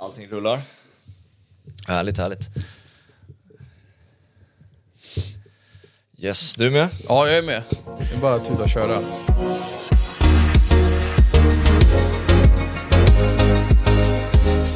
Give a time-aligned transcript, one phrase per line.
[0.00, 0.60] Allting rullar.
[1.86, 2.50] Härligt, härligt.
[6.18, 6.88] Yes, du med?
[7.08, 7.62] Ja, jag är med.
[7.98, 9.00] Det är bara att tuta och köra.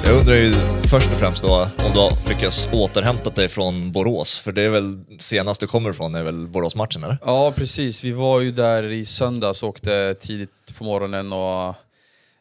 [0.05, 4.39] Jag undrar ju först och främst då om du har lyckats återhämta dig från Borås,
[4.39, 7.19] för det är väl senast du kommer ifrån är väl Boråsmatchen eller?
[7.25, 8.05] Ja, precis.
[8.05, 11.75] Vi var ju där i söndags och åkte tidigt på morgonen och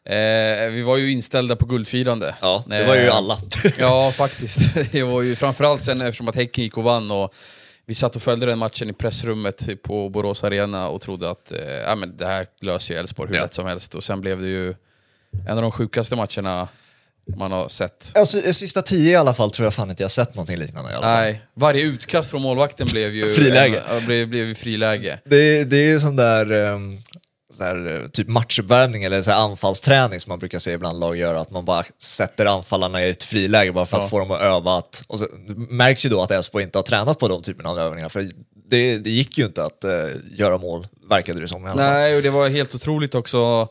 [0.04, 2.34] eh, vi var ju inställda på guldfirande.
[2.40, 3.38] Ja, det var ju Eh, alla.
[3.78, 4.58] Ja, faktiskt.
[4.92, 7.34] Det var ju framförallt sen eftersom att Häcken gick och vann och
[7.86, 11.96] vi satt och följde den matchen i pressrummet på Borås Arena och trodde att eh,
[11.96, 13.42] men det här löser ju Elfsborg hur Ja.
[13.42, 13.94] lätt som helst.
[13.94, 14.74] Och sen blev det ju
[15.48, 16.68] en av de sjukaste matcherna
[17.36, 18.12] man har sett.
[18.14, 20.94] Alltså, sista tio i alla fall tror jag fan inte jag sett någonting liknande i
[20.94, 21.14] alla fall.
[21.22, 23.28] Nej, varje utkast från målvakten blev ju...
[23.28, 23.82] Friläge.
[23.90, 25.18] En, blev, blev friläge.
[25.24, 26.98] Det, det är ju sån där, um,
[27.52, 31.16] så här, eh, typ matchuppvärmning eller så här anfallsträning som man brukar se ibland lag
[31.16, 34.08] göra, att man bara sätter anfallarna i ett friläge bara för att Ja.
[34.08, 34.78] få dem att öva.
[34.78, 35.26] Att, och så
[35.68, 38.28] märks ju då att Elfsborg inte har tränat på de typerna av övningar, för
[38.68, 39.90] det, det gick ju inte att eh,
[40.30, 41.92] göra mål, verkade det som i alla fall.
[41.92, 43.68] Nej, och det var helt otroligt också.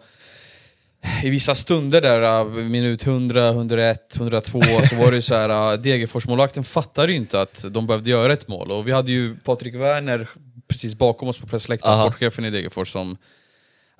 [1.23, 5.73] I vissa stunder där, äh, minut 100, 101, 102, så var det ju så här,
[5.73, 8.71] äh, Degerfors-målvakten fattade ju inte att de behövde göra ett mål.
[8.71, 10.29] Och vi hade ju Patrik Werner
[10.67, 13.17] precis bakom oss på pressläktaren, sportchefen i Degerfors, som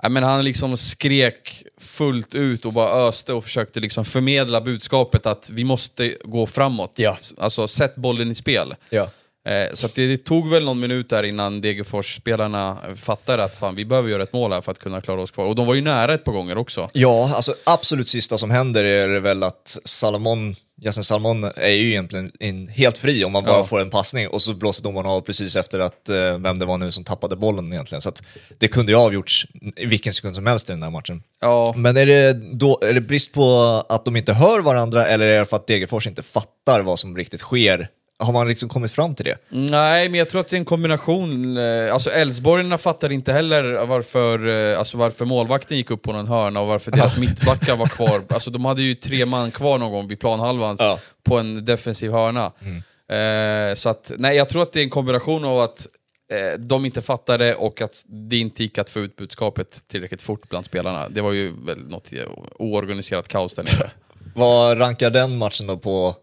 [0.02, 5.25] Ja, men han liksom skrek fullt ut och bara öste och försökte liksom förmedla budskapet
[5.25, 6.94] att vi måste gå framåt.
[6.95, 7.17] Ja.
[7.38, 8.75] Alltså, sätt bollen i spel.
[8.89, 9.09] Ja.
[9.45, 13.85] Eh, så det, det tog väl någon minut där innan Degerfors-spelarna fattade att fan, vi
[13.85, 15.45] behöver göra ett mål här för att kunna klara oss kvar.
[15.45, 16.89] Och de var ju nära ett par gånger också.
[16.94, 22.67] Ja, alltså absolut sista som händer är väl att Salomon, Yasin Salomon är ju egentligen
[22.67, 23.63] helt fri om man bara Ja.
[23.63, 26.77] får en passning och så blåser domaren av precis efter att eh, vem det var
[26.77, 28.01] nu som tappade bollen egentligen.
[28.01, 28.11] Så
[28.57, 31.23] det kunde ju avgjorts i vilken sekund som helst i den här matchen.
[31.41, 33.43] Ja, Men är det, då, är det brist på
[33.89, 37.17] att de inte hör varandra eller är det för att Degerfors inte fattar vad som
[37.17, 37.88] riktigt sker?
[38.22, 39.38] Har man liksom kommit fram till det?
[39.50, 41.58] nej, men jag tror att det är en kombination.
[41.58, 46.28] Eh, Alltså Elfsborgarna fattar inte heller varför, eh, alltså varför målvakten gick upp på någon
[46.28, 48.22] hörna och varför deras mittbackar var kvar.
[48.29, 51.00] Alltså de hade ju tre man kvar någon gång vid planhalvan Ja.
[51.23, 52.51] på en defensiv hörna.
[53.12, 55.88] Eh, så att, nej, jag tror att det är en kombination av att
[56.34, 60.50] eh, de inte fattade och att det inte gick att få ut budskapet tillräckligt fort
[60.50, 61.09] bland spelarna.
[61.09, 62.12] Det var ju väl något
[62.59, 63.90] oorganiserat kaos där nere.
[64.35, 66.16] Vad rankar den matchen då på,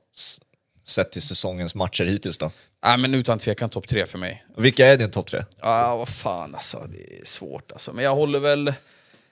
[0.88, 2.50] sett till säsongens matcher hittills då?
[2.84, 4.44] Nej, men utan tvekan topp tre för mig.
[4.56, 5.40] Vilka är din topp tre?
[5.62, 7.92] Ja, vad fan alltså, det är svårt alltså.
[7.92, 8.72] Men jag håller väl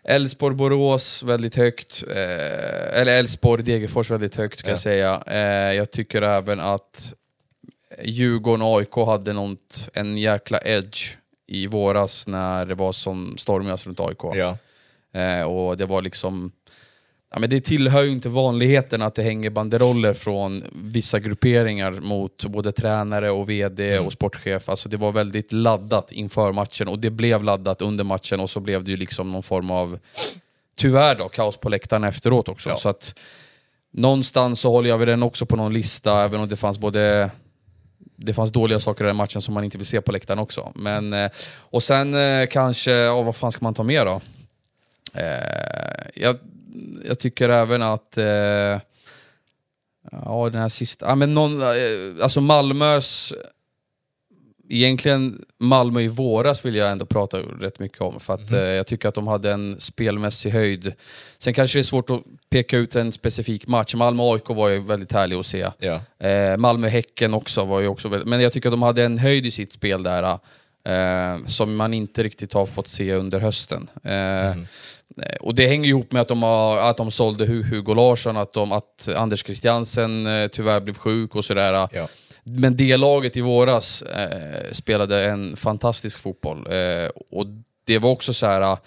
[0.08, 2.04] Elfsborg-Borås väldigt högt.
[2.10, 4.72] Eh, eller Elfsborg-Degerfors väldigt högt ska Ja.
[4.72, 5.22] jag säga.
[5.26, 7.12] Eh, jag tycker även att
[8.02, 11.16] Djurgården-AIK hade något, en jäkla edge
[11.46, 14.18] i våras när det var som stormigast runt AIK.
[14.34, 14.58] Ja.
[15.20, 16.52] Eh, och det var liksom...
[17.30, 22.44] Ja, men det tillhör ju inte vanligheten att det hänger banderoller från vissa grupperingar mot
[22.44, 24.68] både tränare och VD och sportchef.
[24.68, 28.60] Alltså det var väldigt laddat inför matchen och det blev laddat under matchen och så
[28.60, 29.98] blev det ju liksom någon form av,
[30.78, 32.70] tyvärr då, kaos på läktarna efteråt också.
[32.70, 32.76] Ja.
[32.76, 33.18] Så att
[33.92, 37.30] någonstans så håller jag väl den också på någon lista, även om det fanns både
[38.16, 40.72] det fanns dåliga saker i den matchen som man inte vill se på läktaren också.
[40.74, 44.20] Men, eh, och sen eh, kanske, ja, vad fan ska man ta med då?
[45.14, 46.36] Eh, jag,
[47.04, 48.18] jag tycker även att...
[48.18, 48.24] Eh,
[50.24, 51.06] ja, den här sista...
[51.06, 51.68] Ja, men någon, eh,
[52.22, 53.34] alltså Malmös...
[54.68, 58.86] Egentligen Malmö i våras vill jag ändå prata rätt mycket om, för att eh, jag
[58.86, 60.92] tycker att de hade en spelmässig höjd.
[61.38, 63.94] Sen kanske det är svårt att peka ut en specifik match.
[63.94, 65.70] Malmö-AIK var ju väldigt härlig att se.
[65.78, 66.26] Ja.
[66.28, 69.46] Eh, Malmö-Häcken också var ju också väldigt, Men jag tycker att de hade en höjd
[69.46, 70.38] i sitt spel där
[70.86, 73.90] eh, som man inte riktigt har fått se under hösten.
[74.02, 74.54] Eh,
[75.40, 78.52] Och det hänger ihop med att de, har, att de sålde Hu- Hugo Larsson, att,
[78.52, 81.88] de, att Anders Christiansen eh, tyvärr blev sjuk och sådär.
[81.92, 82.08] Ja.
[82.44, 86.66] Men det laget i våras eh, spelade en fantastisk fotboll.
[86.72, 87.46] Eh, och
[87.86, 88.60] det var också så här.
[88.60, 88.78] eh,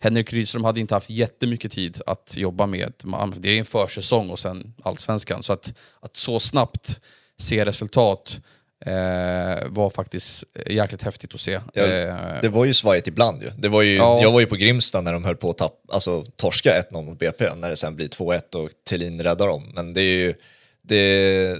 [0.00, 2.92] Henrik Rydström hade inte haft jättemycket tid att jobba med.
[3.36, 5.42] Det är en försäsong och sen allsvenskan.
[5.42, 7.00] Så att, att så snabbt
[7.38, 8.40] se resultat
[8.86, 11.60] eh, var faktiskt jäkligt häftigt att se.
[11.74, 13.50] Ja, Eh, Det var ju svajigt ibland ju.
[13.56, 14.22] Det var ju Ja.
[14.22, 17.18] Jag var ju på Grimsta när de höll på att tapp, alltså, torska 1-0 mot
[17.18, 19.72] BP, när det sen blir 2-1 och Thelin räddar dem.
[19.74, 20.34] Men det är ju...
[20.82, 21.56] Det,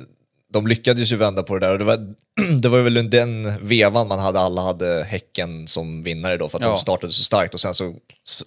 [0.52, 2.14] de lyckades ju vända på det där och det var,
[2.62, 6.64] det var väl den vevan man hade, alla hade Häcken som vinnare då, för att
[6.64, 6.68] Ja.
[6.70, 7.94] de startade så starkt och sen så,
[8.24, 8.44] så,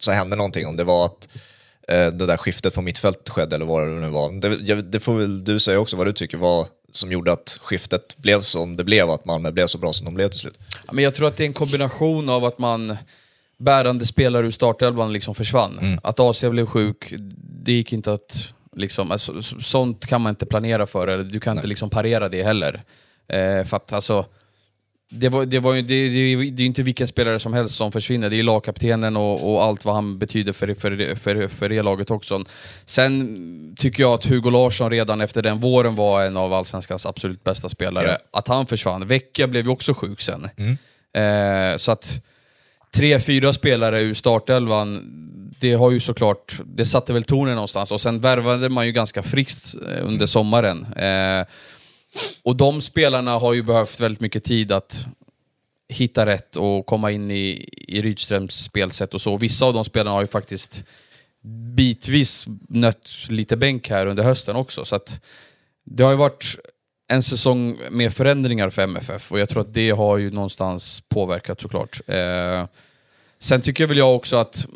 [0.00, 0.66] så hände någonting.
[0.66, 1.28] Om det var att
[1.88, 4.32] eh, det där skiftet på mittfältet skedde eller vad det nu var.
[4.40, 8.16] Det, det får väl du säga också vad du tycker var som gjorde att skiftet
[8.18, 10.58] blev som det blev, att Malmö blev så bra som de blev till slut.
[10.86, 12.96] Ja, Men jag tror att det är en kombination av att man
[13.56, 15.78] bärande spelare ur startelvan liksom försvann.
[15.78, 15.98] Mm.
[16.02, 17.12] Att AC blev sjuk,
[17.64, 21.40] det gick inte att Liksom, alltså, så- sånt kan man inte planera för, eller du
[21.40, 22.84] kan inte liksom parera det heller.
[23.28, 24.26] Eh, för att alltså,
[25.14, 28.30] det, var, det, var det, det, det är inte vilken spelare som helst som försvinner,
[28.30, 32.10] det är lagkaptenen och, och allt vad han betyder för, för, för, för det laget
[32.10, 32.44] också.
[32.84, 37.44] Sen tycker jag att Hugo Larsson redan efter den våren var en av Allsvenskans absolut
[37.44, 38.06] bästa spelare.
[38.06, 38.38] Ja.
[38.38, 39.08] Att han försvann.
[39.08, 40.48] Vecchia blev ju också sjuk sen.
[41.14, 42.20] Eh, så att
[42.94, 45.00] tre, fyra spelare ur startelvan,
[45.60, 47.92] det har ju såklart, det satte väl tonen någonstans.
[47.92, 50.86] Och sen värvade man ju ganska friskt eh, under sommaren.
[50.96, 51.46] Eh,
[52.42, 55.06] och de spelarna har ju behövt väldigt mycket tid att
[55.88, 59.36] hitta rätt och komma in i, i Rydströms spelsätt och så.
[59.36, 60.84] Vissa av de spelarna har ju faktiskt
[61.76, 64.84] bitvis nött lite bänk här under hösten också.
[64.84, 65.20] Så att
[65.84, 66.56] det har ju varit
[67.08, 71.60] en säsong med förändringar för MFF och jag tror att det har ju någonstans påverkat
[71.60, 72.00] såklart.
[72.06, 72.66] Eh,
[73.38, 74.66] sen tycker väl jag också att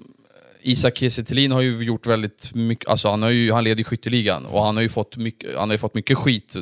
[0.66, 4.62] Isak Kiese har ju gjort väldigt mycket, alltså han, har ju, han leder skytteligan och
[4.62, 6.56] han har, ju fått mycket, han har fått mycket skit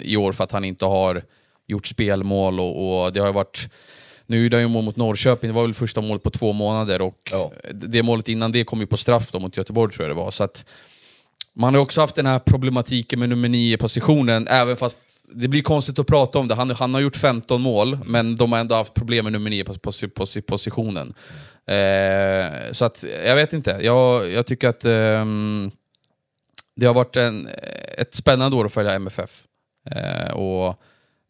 [0.00, 1.22] i år för att han inte har
[1.66, 3.68] gjort spelmål och, och det har ju varit
[4.26, 7.02] nu gjorde han ju mål mot Norrköping, det var väl första målet på två månader
[7.02, 7.52] och Ja.
[7.72, 10.30] det målet innan det kom ju på straff då mot Göteborg tror jag det var.
[10.30, 10.66] Så att
[11.56, 14.98] man har också haft den här problematiken med nummer 9-positionen, även fast
[15.32, 16.54] det blir konstigt att prata om det.
[16.54, 21.14] Han, han har gjort 15 mål, men de har ändå haft problem med nummer 9-positionen.
[21.66, 23.78] Eh, så att, jag vet inte.
[23.80, 25.24] Jag, jag tycker att eh,
[26.76, 27.48] det har varit en,
[27.98, 29.42] ett spännande år att följa MFF.
[29.90, 30.80] Eh, och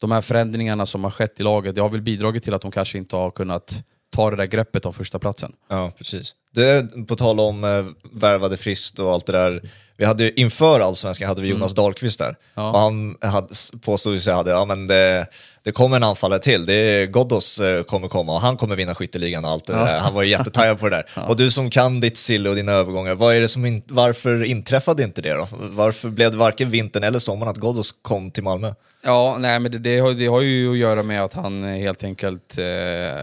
[0.00, 2.70] de här förändringarna som har skett i laget, det har väl bidragit till att de
[2.70, 5.52] kanske inte har kunnat ta det där greppet om första platsen.
[5.68, 6.34] Ja, precis.
[6.52, 9.62] Det, på tal om eh, värvade Frist och allt det där.
[9.96, 12.26] Vi hade ju, inför Allsvenskan hade vi Jonas Dahlqvist där.
[12.26, 12.36] Mm.
[12.54, 12.70] Ja.
[12.70, 13.48] Och han hade,
[13.84, 15.26] påstod ju sig hade, ja men det,
[15.62, 16.66] det kommer en anfallare till.
[16.66, 19.98] Det Ghoddos eh, kommer komma och han kommer vinna skytteligan och allt det där.
[19.98, 21.06] Han var ju jättetaggad på det där.
[21.28, 24.44] Och du som kan ditt sill och dina övergångar, vad är det som in, varför
[24.44, 25.48] inträffade inte det då?
[25.50, 28.74] Varför blev det varken vintern eller sommaren att Ghoddos kom till Malmö?
[29.02, 31.78] Ja, nej men det, det, har, det har ju att göra med att han eh,
[31.78, 33.22] helt enkelt eh,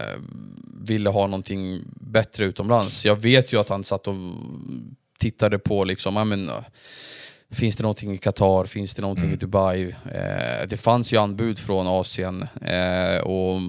[0.84, 3.04] ville ha någonting bättre utomlands.
[3.04, 4.14] Jag vet ju att han satt och
[5.22, 6.54] tittade på liksom, ja, men, eh,
[7.50, 9.94] finns det någonting i Qatar, finns det någonting i Dubai?
[10.14, 13.60] Eh, det fanns ju anbud från Asien eh, och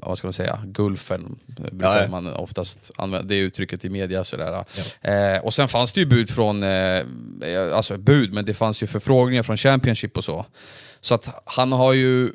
[0.00, 2.08] ja, vad ska man säga, Gulfen eh, brukar Ja, ja.
[2.08, 4.24] man oftast använda, det uttrycket i media.
[4.24, 4.64] Sådär.
[5.00, 7.02] Eh, och sen fanns det ju bud från, eh,
[7.72, 10.46] alltså bud, men det fanns ju förfrågningar från Championship och så.
[11.00, 12.32] Så att han har ju,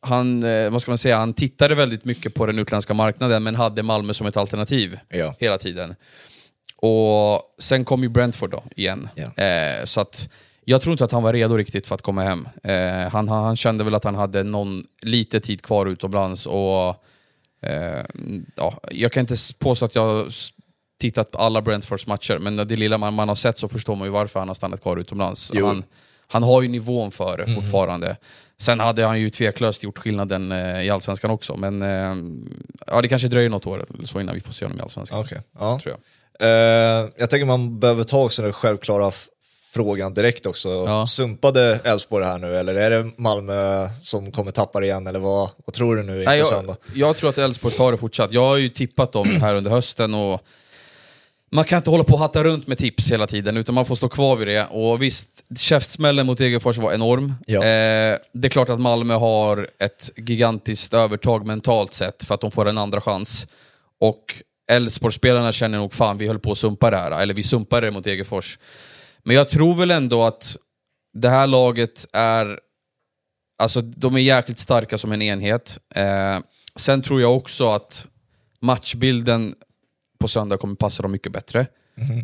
[0.00, 3.54] han, eh, vad ska man säga, han tittade väldigt mycket på den utländska marknaden men
[3.54, 5.34] hade Malmö som ett alternativ Ja.
[5.40, 5.94] hela tiden.
[6.86, 9.08] Och sen kom ju Brentford då, igen.
[9.14, 9.44] Ja.
[9.44, 10.28] Eh, så att
[10.64, 12.48] jag tror inte att han var redo riktigt för att komma hem.
[12.62, 17.04] Eh, han, han, kände väl att han hade någon lite tid kvar utomlands och
[17.62, 18.04] eh,
[18.56, 20.32] ja, jag kan inte påstå att jag
[21.00, 24.06] tittat på alla Brentfords matcher, men det lilla man, man har sett så förstår man
[24.06, 25.52] ju varför han har stannat kvar utomlands.
[25.54, 25.82] Han,
[26.26, 28.16] han har ju nivån för det fortfarande.
[28.58, 32.14] Sen hade han ju tveklöst gjort skillnaden eh, i Allsvenskan också, men eh,
[32.86, 35.20] ja, det kanske dröjer något år eller så innan vi får se honom i Allsvenskan.
[35.20, 35.78] Okej, ja.
[35.82, 36.00] Tror jag.
[36.40, 36.48] Eh,
[37.16, 39.12] jag tänker man behöver ta också den självklara
[39.74, 40.68] frågan direkt också.
[40.68, 41.06] Ja.
[41.06, 45.50] Sumpade Elfsborg här nu eller är det Malmö som kommer tappa det igen eller vad,
[45.66, 46.76] vad tror du nu inför Nej, jag, söndag?
[46.94, 48.32] jag tror att Elfsborg tar det fortsatt.
[48.32, 50.40] Jag har ju tippat dem här under hösten och
[51.50, 53.94] man kan inte hålla på och hatta runt med tips hela tiden, utan man får
[53.94, 54.66] stå kvar vid det.
[54.70, 55.28] Och visst,
[55.58, 57.34] käftsmällen mot Degerfors var enorm.
[57.46, 57.58] Ja.
[57.58, 62.50] Eh, det är klart att Malmö har ett gigantiskt övertag mentalt sett, för att de
[62.50, 63.46] får en andra chans.
[64.00, 67.86] Och Elfsborgsspelarna känner nog fan, vi höll på att sumpa det här, eller vi sumpade
[67.86, 68.58] det mot Degerfors.
[69.22, 70.56] Men jag tror väl ändå att
[71.14, 72.58] det här laget är
[73.58, 75.78] Alltså de är jäkligt starka som en enhet.
[75.94, 76.38] Eh,
[76.76, 78.06] sen tror jag också att
[78.60, 79.54] matchbilden
[80.18, 81.66] på söndag kommer passa dem mycket bättre.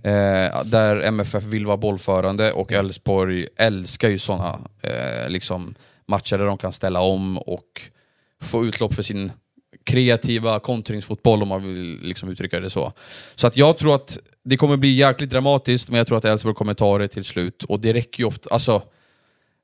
[0.04, 5.75] Eh, där MFF vill vara bollförande och Elfsborg älskar ju sådana eh, liksom
[6.09, 7.82] matcher där de kan ställa om och
[8.42, 9.32] få utlopp för sin
[9.90, 12.92] kreativa kontringsfotboll om man vill liksom uttrycka det så.
[13.35, 16.54] Så att jag tror att det kommer bli jäkligt dramatiskt, men jag tror att Elfsborg
[16.54, 17.64] kommer ta det till slut.
[17.64, 18.82] Och det räcker ju ofta, alltså,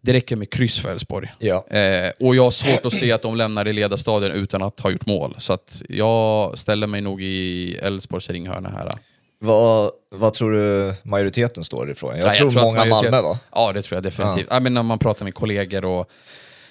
[0.03, 1.33] det räcker med kryss för Elfsborg.
[1.39, 1.67] Ja.
[1.71, 4.91] Eh, och jag har svårt att se att de lämnar i ledarstadien utan att ha
[4.91, 5.35] gjort mål.
[5.39, 8.91] Så att jag ställer mig nog i Elfsborgs ringhörna här.
[9.39, 12.17] Vad, vad tror du majoriteten står ifrån?
[12.17, 13.39] Jag Nej, tror att många majoritet- Malmö va?
[13.55, 14.47] Ja, det tror jag definitivt.
[14.51, 14.61] Ja.
[14.61, 16.11] men när man pratar med kollegor och...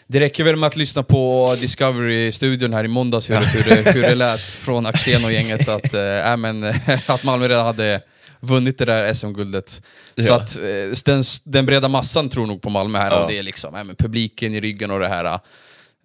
[0.07, 4.01] Det räcker väl med att lyssna på Discovery-studion här i måndags, hur, hur, det, hur
[4.01, 6.63] det lät från Axén och gänget att, äh, äh, men,
[7.07, 8.01] att Malmö redan hade
[8.39, 9.69] vunnit det där SM-guldet.
[9.69, 9.81] Så
[10.23, 10.35] Ja.
[10.41, 10.63] att eh,
[11.05, 13.21] den, den breda massan tror nog på Malmö här, Ja.
[13.23, 15.39] och det är liksom, äh, men publiken i ryggen och det här.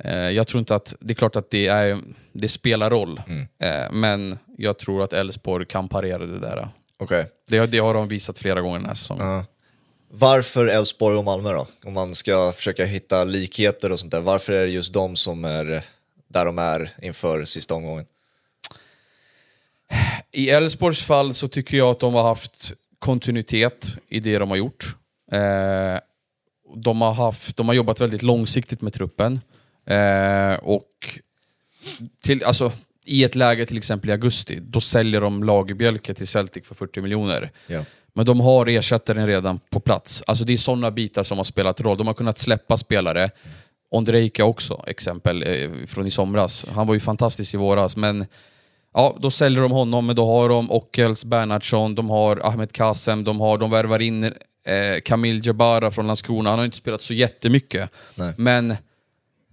[0.04, 1.98] Eh, jag tror inte att, det är klart att det, är,
[2.32, 3.46] det spelar roll, Mm.
[3.62, 6.68] eh, men jag tror att Elfsborg kan parera det där.
[6.98, 7.26] Okej.
[7.50, 9.26] Det, det har de visat flera gånger den här säsongen.
[9.26, 9.44] Ja.
[10.12, 11.66] Varför Elfsborg och Malmö då?
[11.84, 14.20] Om man ska försöka hitta likheter och sånt där.
[14.20, 15.84] Varför är det just de som är
[16.28, 18.06] där de är inför sista omgången?
[20.32, 24.56] I Elfsborgs fall så tycker jag att de har haft kontinuitet i det de har
[24.56, 24.96] gjort.
[25.32, 25.98] Eh,
[26.76, 29.40] de, har haft, de har jobbat väldigt långsiktigt med truppen.
[29.86, 31.18] Eh, och
[32.20, 32.72] till, alltså,
[33.04, 37.00] i ett läge till exempel i augusti, då säljer de Lagerbjälke till Celtic för 40
[37.00, 37.50] miljoner.
[37.66, 37.84] Ja.
[38.14, 40.22] Men de har ersättaren redan på plats.
[40.26, 41.98] Alltså det är sådana bitar som har spelat roll.
[41.98, 43.30] De har kunnat släppa spelare.
[43.90, 46.66] Ondrejka också, exempel eh, från i somras.
[46.74, 48.26] Han var ju fantastisk i våras, men
[48.94, 53.24] ja, då säljer de honom, men då har de Ockels, Bernhardsson, de har Ahmed Kassem,
[53.24, 54.32] de, har, de värvar in eh,
[55.04, 56.50] Kamil Jabara från Landskrona.
[56.50, 58.34] Han har inte spelat så jättemycket, Nej.
[58.36, 58.76] men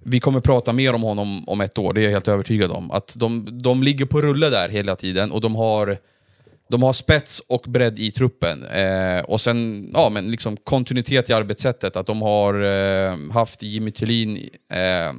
[0.03, 2.91] vi kommer prata mer om honom om ett år, det är jag helt övertygad om.
[2.91, 5.97] Att de, de ligger på rulle där hela tiden och de har,
[6.69, 8.63] de har spets och bredd i truppen.
[8.63, 13.91] Eh, och sen ja, men liksom kontinuitet i arbetssättet, att de har eh, haft Jimmy
[13.91, 15.13] Thulin, eh,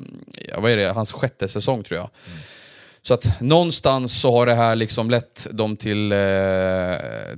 [0.57, 2.11] vad är det, hans sjätte säsong tror jag.
[3.03, 6.19] Så att någonstans så har det här liksom lett dem till, eh,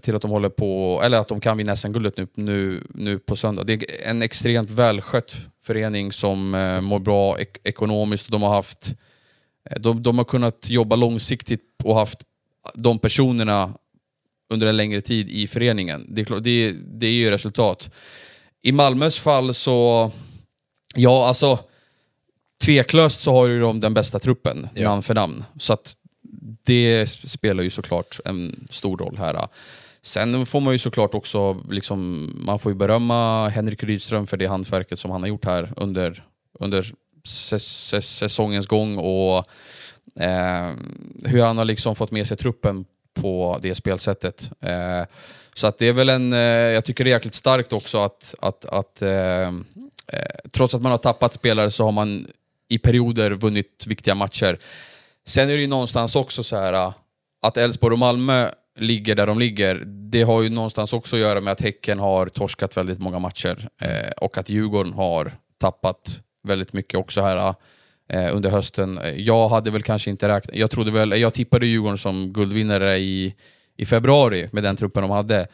[0.01, 3.37] till att de håller på, eller att de kan vinna SM-guldet nu, nu, nu på
[3.37, 3.65] söndag.
[3.65, 8.29] Det är en extremt välskött förening som eh, mår bra ek ekonomiskt.
[8.29, 8.95] De har, haft,
[9.77, 12.19] de, de har kunnat jobba långsiktigt och haft
[12.75, 13.75] de personerna
[14.51, 16.07] under en längre tid i föreningen.
[16.09, 17.91] Det det, det är ju resultat.
[18.63, 20.13] I Malmös fall så,
[20.97, 21.59] ja alltså
[22.65, 24.89] tveklöst så har ju de den bästa truppen, Ja.
[24.91, 25.45] namn för namn.
[25.59, 25.95] Så att
[26.65, 29.49] det spelar ju såklart en stor roll här.
[30.03, 34.47] Sen får man ju såklart också, liksom, man får ju berömma Henrik Rydström för det
[34.47, 36.25] hantverket som han har gjort här under,
[36.61, 36.83] under
[37.25, 39.37] säs- säs- säsongens gång och
[40.23, 40.71] eh,
[41.25, 42.85] hur han har liksom fått med sig truppen
[43.21, 44.51] på det spelsättet.
[44.61, 45.03] Eh,
[45.55, 48.35] så att det är väl en, eh, jag tycker det är jäkligt starkt också att,
[48.41, 49.53] att, att eh, eh,
[50.53, 52.27] trots att man har tappat spelare så har man
[52.69, 54.59] i perioder vunnit viktiga matcher.
[55.27, 56.93] Sen är det ju någonstans också så här eh,
[57.43, 58.49] att Elfsborg och Malmö
[58.79, 59.83] ligger där de ligger.
[59.87, 63.69] Det har ju någonstans också att göra med att Häcken har torskat väldigt många matcher
[63.81, 67.55] eh, och att Djurgården har tappat väldigt mycket också här eh
[68.13, 69.01] eh, under hösten.
[69.17, 70.57] Jag hade väl kanske inte räknat...
[70.57, 73.35] Jag, trodde väl, jag tippade Djurgården som guldvinnare i,
[73.77, 75.47] i februari med den truppen de hade.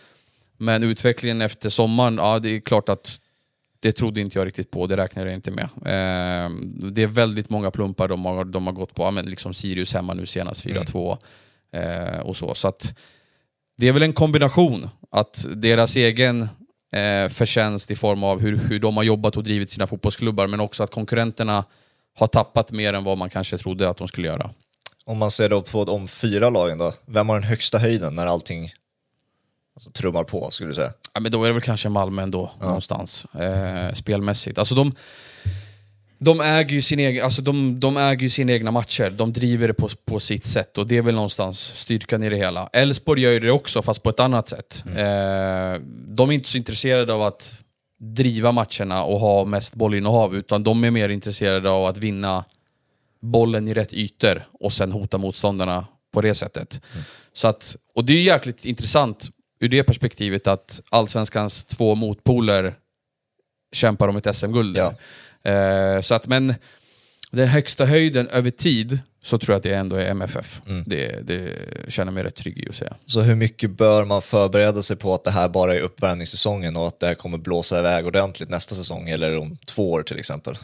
[0.56, 3.20] Men utvecklingen efter sommaren, ja det är klart att
[3.80, 5.64] det trodde inte jag riktigt på, det räknade jag inte med.
[5.64, 6.50] Eh,
[6.90, 9.94] det är väldigt många plumpar de har, de har gått på, ja, men liksom Sirius
[9.94, 11.18] hemma nu senast 4-2
[11.72, 12.54] eh, och så.
[12.54, 12.98] så att
[13.76, 16.42] det är väl en kombination, att deras egen
[16.92, 20.60] eh, förtjänst i form av hur, hur de har jobbat och drivit sina fotbollsklubbar, men
[20.60, 21.64] också att konkurrenterna
[22.16, 24.50] har tappat mer än vad man kanske trodde att de skulle göra.
[25.04, 28.26] Om man ser då på de fyra lagen då, vem har den högsta höjden när
[28.26, 28.70] allting
[29.74, 30.92] alltså, trummar på skulle du säga?
[31.14, 34.58] Ja, men då är det väl kanske Malmö ändå, någonstans, eh, spelmässigt.
[34.58, 34.94] Alltså de,
[36.18, 39.74] de, äger ju sin egen, alltså de, de äger sina egna matcher, de driver det
[39.74, 42.68] på, på sitt sätt och det är väl någonstans styrkan i det hela.
[42.72, 44.82] Elfsborg gör ju det också, fast på ett annat sätt.
[44.86, 47.58] Eh, de är inte så intresserade av att
[47.98, 52.44] driva matcherna och ha mest bollinnehav, utan de är mer intresserade av att vinna
[53.20, 56.80] bollen i rätt ytor och sen hota motståndarna på det sättet.
[57.32, 62.74] Så att, och det är jäkligt intressant ur det perspektivet att allsvenskans två motpoler
[63.72, 64.76] kämpar om ett SM-guld.
[64.76, 64.94] Ja.
[65.50, 66.54] Eh, så att, men
[67.30, 70.60] den högsta höjden över tid så tror jag att det ändå är MFF.
[70.86, 72.94] Det, det känner mig rätt trygg i att säga.
[73.06, 76.86] Så hur mycket bör man förbereda sig på att det här bara är uppvärmningssäsongen och
[76.86, 80.54] att det här kommer blåsa iväg ordentligt nästa säsong eller om två år till exempel?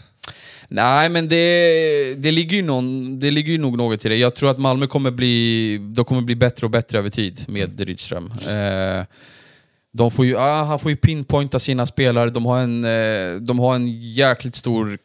[0.69, 4.17] Nej, men det, det, ligger ju någon, det ligger ju nog något i det.
[4.17, 7.81] Jag tror att Malmö kommer bli, de kommer bli bättre och bättre över tid med
[7.81, 8.33] Rydström.
[8.51, 9.05] Eh,
[9.93, 13.59] de får ju, ah, han får ju pinpointa sina spelare, de har en, eh, de
[13.59, 14.99] har en jäkligt stor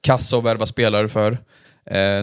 [0.00, 1.38] kassa att värva spelare för.
[1.86, 2.22] Eh,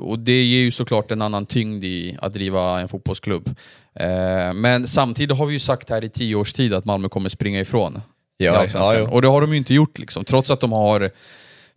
[0.00, 3.54] och det ger ju såklart en annan tyngd i att driva en fotbollsklubb.
[3.94, 7.28] Eh, men samtidigt har vi ju sagt här i tio års tid att Malmö kommer
[7.28, 8.00] springa ifrån
[8.40, 9.08] Ja, ja.
[9.10, 10.24] Och det har de ju inte gjort, liksom.
[10.24, 11.10] trots att de har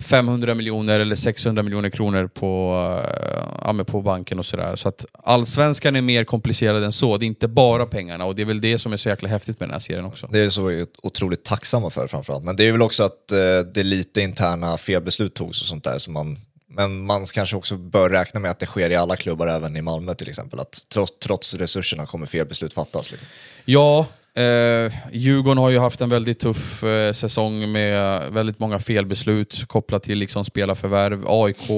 [0.01, 2.73] 500 miljoner eller 600 miljoner kronor på,
[3.07, 4.75] eh, ja, på banken och sådär.
[4.75, 7.17] Så att allsvenskan är mer komplicerad än så.
[7.17, 9.59] Det är inte bara pengarna och det är väl det som är så jäkla häftigt
[9.59, 10.27] med den här serien också.
[10.31, 12.43] Det är så vi är otroligt tacksamma för framförallt.
[12.43, 13.37] Men det är väl också att eh,
[13.73, 15.97] det lite interna felbeslut togs och sånt där.
[15.97, 19.47] Så man, men man kanske också bör räkna med att det sker i alla klubbar,
[19.47, 20.59] även i Malmö till exempel.
[20.59, 23.11] Att trots, trots resurserna kommer felbeslut fattas.
[23.11, 23.27] Liksom.
[23.65, 24.05] Ja,
[24.35, 30.03] eh, Djurgården har ju haft en väldigt tuff eh, säsong med väldigt många felbeslut kopplat
[30.03, 31.23] till liksom spelarförvärv.
[31.27, 31.69] AIK,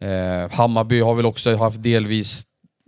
[0.00, 2.42] eh, Hammarby har väl också haft delvis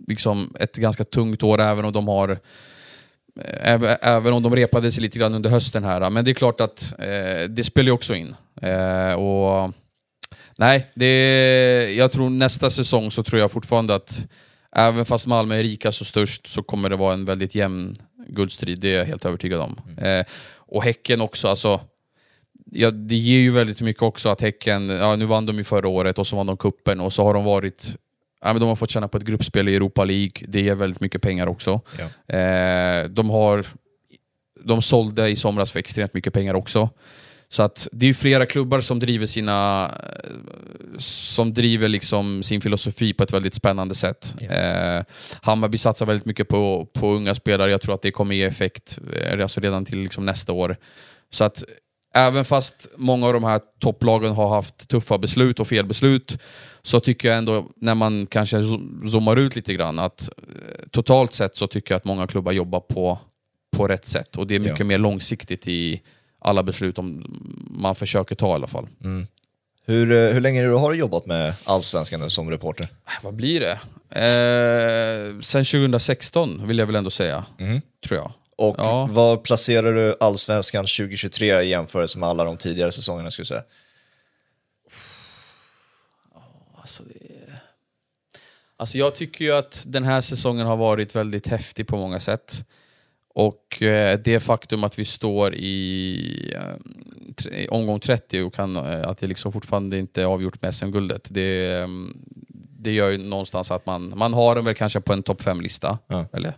[0.07, 2.39] liksom ett ganska tungt år även om de har
[3.61, 6.09] Även, även om de repade sig lite grann under hösten här.
[6.09, 8.35] Men det är klart att eh, det spelar ju också in.
[8.61, 9.73] Eh, och
[10.59, 14.27] Nej, det, jag tror nästa säsong så tror jag fortfarande att
[14.75, 17.95] även fast Malmö är rikast och störst så kommer det vara en väldigt jämn
[18.29, 18.79] guldstrid.
[18.79, 19.79] Det är jag helt övertygad om.
[19.97, 20.19] Mm.
[20.19, 21.81] Eh, och Häcken också, alltså
[22.71, 25.87] ja, det ger ju väldigt mycket också att Häcken, ja, nu vann de ju förra
[25.87, 27.97] året och så vann de kuppen och så har de varit
[28.41, 31.01] Ja, men de har fått känna på ett gruppspel i Europa League, det ger väldigt
[31.01, 31.81] mycket pengar också.
[31.99, 32.35] Ja.
[32.35, 33.65] Eh, de, har,
[34.63, 36.89] de sålde i somras för extremt mycket pengar också.
[37.49, 39.91] Så att det är flera klubbar som driver sina
[40.97, 44.35] som driver liksom sin filosofi på ett väldigt spännande sätt.
[44.41, 44.97] Yeah.
[44.97, 45.03] Eh,
[45.41, 48.99] Hammarby satsar väldigt mycket på, på unga spelare, jag tror att det kommer ge effekt
[49.13, 50.77] eh, alltså redan till liksom nästa år.
[51.29, 51.63] Så att
[52.13, 56.37] även fast många av de här topplagen har haft tuffa beslut och felbeslut,
[56.81, 58.61] så tycker jag ändå, när man kanske
[59.11, 62.79] zoomar ut lite grann, att eh, totalt sett så tycker jag att många klubbar jobbar
[62.79, 63.19] på,
[63.77, 64.35] på rätt sätt.
[64.35, 64.85] Och det är mycket ja.
[64.85, 66.01] mer långsiktigt i
[66.39, 67.25] alla beslut om
[67.69, 68.87] man försöker ta i alla fall.
[69.03, 69.27] Mm.
[69.85, 72.83] Hur, eh, hur länge har du jobbat med Allsvenskan nu som reporter?
[72.83, 73.79] Äh, vad blir det?
[74.09, 77.81] Eh, sen 2016 vill jag väl ändå säga, mm.
[78.07, 78.31] tror jag.
[78.57, 79.07] Och ja.
[79.11, 83.63] vad placerar du Allsvenskan 2023 i jämförelse med alla de tidigare säsongerna skulle säga?
[86.75, 87.53] Alltså, det...
[88.77, 92.65] alltså jag tycker ju att den här säsongen har varit väldigt häftig på många sätt.
[93.37, 99.09] Och eh, det faktum att vi står i, eh, i omgång 30 och kan, eh,
[99.09, 101.87] att det liksom fortfarande inte är avgjort med SM-guldet, det,
[102.79, 105.97] det gör ju någonstans att man, man har den väl kanske på en topp 5-lista.
[106.07, 106.25] Ja.
[106.33, 106.53] Eller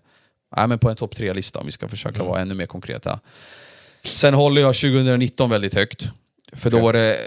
[0.56, 2.28] nej, men på en topp 3-lista om vi ska försöka mm.
[2.28, 3.20] vara ännu mer konkreta.
[4.04, 6.10] Sen håller jag 2019 väldigt högt.
[6.54, 6.86] För då okay.
[6.86, 7.18] var det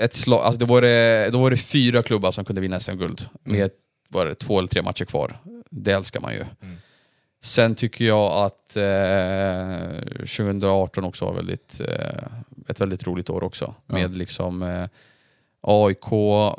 [0.00, 3.28] ett slag, alltså då, var det, då var det fyra klubbar som kunde vinna SM-guld.
[3.46, 3.58] Mm.
[3.58, 3.70] Med
[4.08, 5.38] var det, två eller tre matcher kvar.
[5.70, 6.40] Det älskar man ju.
[6.40, 6.76] Mm.
[7.44, 12.26] Sen tycker jag att eh, 2018 också var väldigt, eh,
[12.68, 13.74] ett väldigt roligt år också.
[13.86, 13.94] Ja.
[13.94, 14.88] Med liksom eh,
[15.60, 16.10] AIK,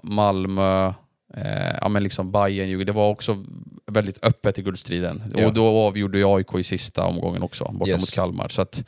[0.03, 0.93] Malmö,
[1.37, 3.45] eh, ja, men liksom Bayern, Det var också
[3.91, 5.23] väldigt öppet i guldstriden.
[5.35, 5.47] Ja.
[5.47, 8.01] Och då avgjorde ju AIK i sista omgången också, borta yes.
[8.01, 8.47] mot Kalmar.
[8.47, 8.83] Så att,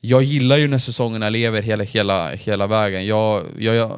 [0.00, 3.06] jag gillar ju när säsongerna lever hela, hela, hela vägen.
[3.06, 3.92] Jag, jag, jag,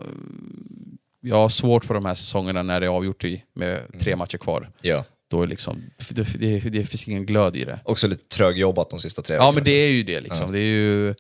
[1.20, 4.18] jag har svårt för de här säsongerna när det är avgjort i, med tre mm.
[4.18, 4.70] matcher kvar.
[4.82, 5.04] Ja.
[5.30, 7.80] Då är liksom, det, det, det finns ingen glöd i det.
[7.84, 10.20] Också lite trögjobbat de sista tre Ja, men det är ju det.
[10.20, 10.46] Liksom.
[10.46, 10.52] Ja.
[10.52, 11.14] det är ju,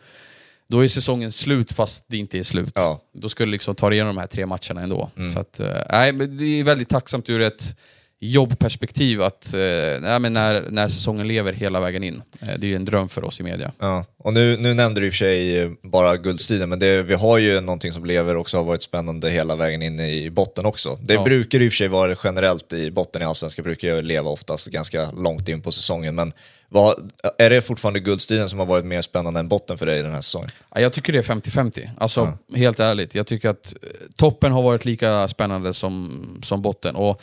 [0.68, 2.72] då är säsongen slut fast det inte är slut.
[2.74, 3.00] Ja.
[3.12, 5.10] Då skulle du liksom ta igenom de här tre matcherna ändå.
[5.16, 5.30] Mm.
[5.30, 7.76] Så att, eh, nej, men det är väldigt tacksamt ur ett
[8.20, 9.60] jobbperspektiv att eh,
[10.00, 12.22] när, när säsongen lever hela vägen in.
[12.42, 13.72] Eh, det är ju en dröm för oss i media.
[13.78, 14.04] Ja.
[14.18, 17.38] Och nu, nu nämnde du i och för sig bara guldstriden, men det, vi har
[17.38, 20.98] ju någonting som lever och har varit spännande hela vägen in i botten också.
[21.02, 21.24] Det ja.
[21.24, 24.66] brukar i och för sig vara generellt i botten i Allsvenskan, brukar ju leva oftast
[24.66, 26.14] ganska långt in på säsongen.
[26.14, 26.32] Men
[26.68, 30.12] vad, är det fortfarande guldstriden som har varit mer spännande än botten för dig den
[30.12, 30.50] här säsongen?
[30.74, 31.90] Ja, jag tycker det är 50-50.
[31.98, 32.56] Alltså, ja.
[32.56, 33.14] helt ärligt.
[33.14, 36.96] Jag tycker att eh, toppen har varit lika spännande som, som botten.
[36.96, 37.22] Och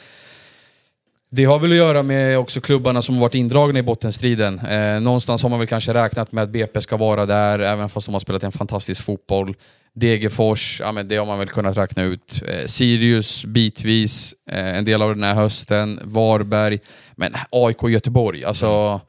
[1.36, 4.60] det har väl att göra med också klubbarna som har varit indragna i bottenstriden.
[4.60, 8.08] Eh, någonstans har man väl kanske räknat med att BP ska vara där, även fast
[8.08, 9.56] de har spelat en fantastisk fotboll.
[9.96, 12.42] Degerfors, ja, men det har man väl kunnat räkna ut.
[12.48, 16.00] Eh, Sirius bitvis, eh, en del av den här hösten.
[16.04, 16.80] Varberg.
[17.16, 19.02] Men AIK Göteborg, alltså...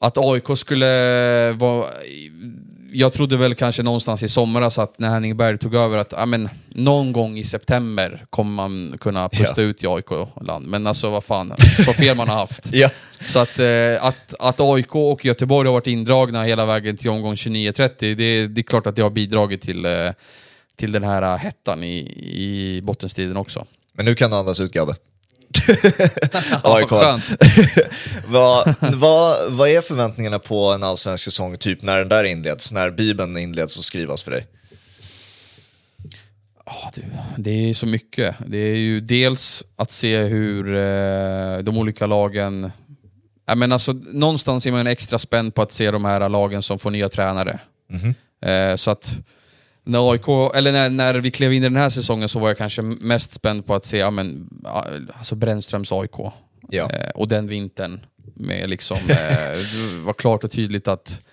[0.00, 1.86] Att AIK skulle vara
[2.92, 6.26] jag trodde väl kanske någonstans i somras att när Henning Berg tog över att ja,
[6.26, 9.68] men, någon gång i september kommer man kunna pusta ja.
[9.68, 10.66] ut i AIK-land.
[10.66, 11.52] Men alltså vad fan,
[11.84, 12.68] så fel man har haft.
[12.72, 12.90] ja.
[13.20, 17.34] Så att, eh, att, att AIK och Göteborg har varit indragna hela vägen till omgång
[17.34, 20.10] 29-30, det, det är klart att det har bidragit till, eh,
[20.76, 21.98] till den här hettan i,
[22.32, 23.66] i bottenstriden också.
[23.92, 24.94] Men nu kan du andas ut Gabbe.
[26.62, 26.90] AIK.
[28.26, 32.90] vad, vad, vad är förväntningarna på en allsvensk säsong, typ när den där inleds, när
[32.90, 34.46] Bibeln inleds och skrivas för dig?
[36.66, 37.02] Oh, det,
[37.36, 38.34] det är så mycket.
[38.46, 42.72] Det är ju dels att se hur eh, de olika lagen...
[43.46, 46.78] Jag menar, alltså, någonstans är man extra spänd på att se de här lagen som
[46.78, 47.60] får nya tränare.
[47.90, 48.70] Mm -hmm.
[48.70, 49.18] eh, så att
[49.88, 52.58] när, AIK, eller när, när vi klev in i den här säsongen så var jag
[52.58, 54.48] kanske mest spänd på att se ja, men,
[55.14, 56.16] alltså Brännströms AIK.
[56.70, 56.90] Ja.
[56.90, 58.00] Eh, och den vintern.
[58.34, 59.16] Med liksom, eh,
[59.94, 61.28] det var klart och tydligt att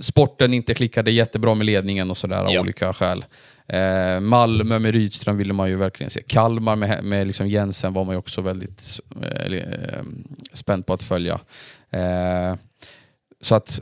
[0.00, 2.60] sporten inte klickade jättebra med ledningen och sådär av ja.
[2.60, 3.24] olika skäl.
[3.66, 6.22] Eh, Malmö med Rydström ville man ju verkligen se.
[6.22, 9.00] Kalmar med, med liksom Jensen var man ju också väldigt
[9.50, 10.02] eh,
[10.52, 11.40] spänd på att följa.
[11.90, 12.54] Eh,
[13.40, 13.80] så att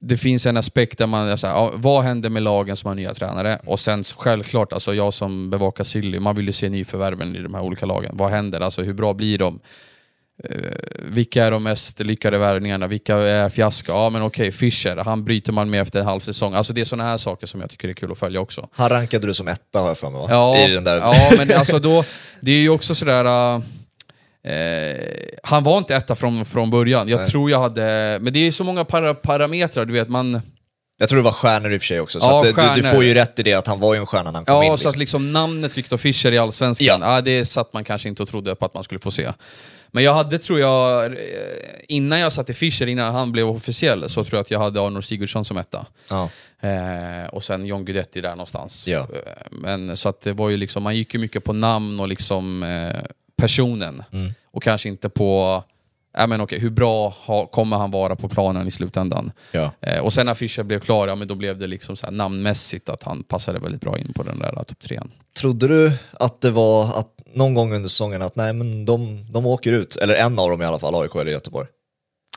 [0.00, 3.14] det finns en aspekt där man, så här, vad händer med lagen som har nya
[3.14, 3.58] tränare?
[3.64, 7.54] Och sen självklart, alltså jag som bevakar Silly, man vill ju se nyförvärven i de
[7.54, 8.16] här olika lagen.
[8.16, 8.60] Vad händer?
[8.60, 9.60] Alltså hur bra blir de?
[10.44, 12.86] eh, vilka är de mest lyckade värvningarna?
[12.86, 13.92] Vilka är fiasko?
[13.92, 16.54] Ja men okej, Fischer, han bryter man med efter en halv säsong.
[16.54, 18.68] Alltså det är sådana här saker som jag tycker är kul att följa också.
[18.72, 20.26] Han rankade du som etta har jag för mig va?
[20.30, 20.96] Ja, I den där...
[20.96, 22.04] ja men alltså då,
[22.40, 23.54] det är ju också sådär...
[23.56, 23.62] Uh,
[24.44, 24.96] Eh,
[25.42, 27.08] han var inte etta från, från början.
[27.08, 27.26] Jag Nej.
[27.26, 28.18] tror jag hade...
[28.20, 30.08] Men det är så många para, parametrar, du vet.
[30.08, 30.40] Man,
[30.98, 32.88] Jag tror det var stjärnor i och för sig också, så Ja, att, du, du
[32.88, 34.64] får ju rätt i det att han var ju en stjärna när han kom ja,
[34.64, 34.68] in.
[34.68, 34.90] så Liksom.
[34.90, 37.14] att liksom namnet Viktor Fischer i Allsvenskan, Ja.
[37.14, 37.20] ja.
[37.20, 39.32] det satt man kanske inte och trodde på att man skulle få se.
[39.92, 41.12] Men jag hade, tror jag, eh,
[41.88, 45.00] innan jag satte Fischer, innan han blev officiell, så tror jag att jag hade Arnor
[45.00, 45.86] Sigurdsson som etta.
[46.10, 46.28] Ja.
[46.62, 48.86] Eh, och sen John Guidetti där någonstans.
[48.86, 48.98] Ja.
[49.00, 49.06] Eh,
[49.50, 52.62] Men, så att det var ju liksom, man gick ju mycket på namn och liksom
[52.62, 52.96] eh,
[53.40, 54.02] personen.
[54.12, 54.32] Mm.
[54.52, 55.62] Och kanske inte på,
[56.16, 59.32] ja men okej, hur bra ha, kommer han vara på planen i slutändan?
[59.52, 59.72] Ja.
[59.80, 62.12] Eh, och sen när Fischer blev klar, ja men då blev det liksom så här
[62.12, 65.10] namnmässigt att han passade väldigt bra in på den där topp trean.
[65.40, 69.46] Trodde du att det var att någon gång under säsongen att nej men de, de
[69.46, 71.68] åker ut, eller en av dem i alla fall, AIK eller Göteborg?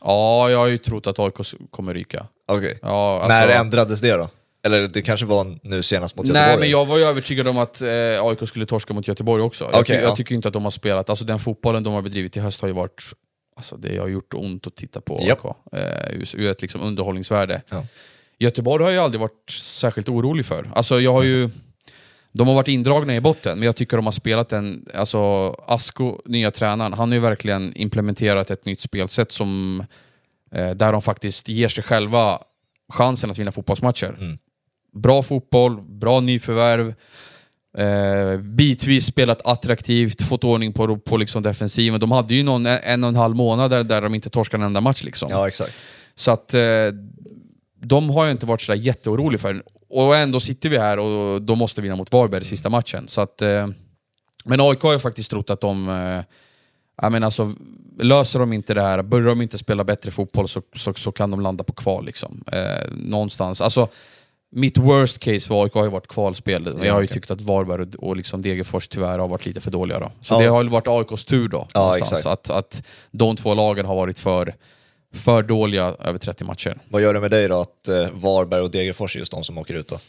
[0.02, 1.34] Ja, jag har ju trott att AIK
[1.72, 2.26] kommer ryka.
[2.48, 2.80] Okej.
[2.82, 4.28] Ja, alltså- När ändrades det då?
[4.65, 6.47] Eller det kanske var nu senast mot Göteborg?
[6.49, 7.88] Nej, men jag var ju övertygad om att eh,
[8.26, 9.63] AIK skulle torska mot Göteborg också.
[9.63, 10.02] Jag, Okej, ty- ja.
[10.02, 12.62] jag tycker inte att de har spelat, alltså den fotbollen de har bedrivit i höst
[12.62, 13.04] har ju varit,
[13.56, 15.45] alltså det har gjort ont att titta på Japp.
[15.45, 15.56] AIK.
[15.71, 17.62] Eh, ur ett liksom underhållningsvärde.
[17.71, 17.86] Ja.
[18.39, 20.71] Göteborg har jag aldrig varit särskilt orolig för.
[20.76, 21.49] Alltså jag har ju,
[22.32, 24.86] de har varit indragna i botten, men jag tycker de har spelat en...
[24.93, 29.84] Alltså Asko, nya tränaren, han har ju verkligen implementerat ett nytt spelsätt som...
[30.52, 32.39] Eh, där de faktiskt ger sig själva
[32.93, 34.15] chansen att vinna fotbollsmatcher.
[34.19, 34.38] Mm.
[34.94, 36.94] Bra fotboll, bra nyförvärv.
[37.78, 42.00] Eh, bitvis spelat attraktivt, fått ordning på, på liksom defensiven.
[42.00, 44.66] De hade ju någon, en och en halv månad där, där de inte torskade en
[44.66, 45.04] enda match.
[45.04, 45.30] Liksom.
[45.32, 45.76] Ja, exakt.
[46.16, 46.62] Så att eh,
[47.82, 49.64] de har jag inte varit sådär jätteorolig för.
[49.90, 53.08] Och ändå sitter vi här och då måste vinna mot Varberg i sista matchen.
[53.08, 53.68] Så att, eh,
[54.46, 55.90] men AIK har ju faktiskt trott att de...
[55.90, 56.24] Eh,
[57.02, 57.54] jag menar alltså,
[58.00, 61.32] löser de inte det här, börjar de inte spela bättre fotboll så, så, så kan
[61.32, 62.06] de landa på kval.
[62.06, 62.44] Liksom.
[62.52, 63.62] Eh, någonstans.
[63.62, 63.88] Alltså,
[64.56, 66.68] mitt worst case för AIK har ju varit kvalspel.
[66.68, 69.72] Och jag har ju tyckt att Varberg och, liksom Degerfors tyvärr har varit lite för
[69.72, 70.00] dåliga.
[70.00, 70.12] Då.
[70.22, 70.39] Så Ja.
[70.39, 71.68] det har ju varit AIKs tur då.
[71.74, 72.26] Ja, exakt.
[72.26, 74.56] Att, att de två lagen har varit för,
[75.13, 76.78] för dåliga över 30 matcher.
[76.89, 79.58] Vad gör det med dig då att eh, Varberg och Degerfors är just de som
[79.58, 80.00] åker ut då?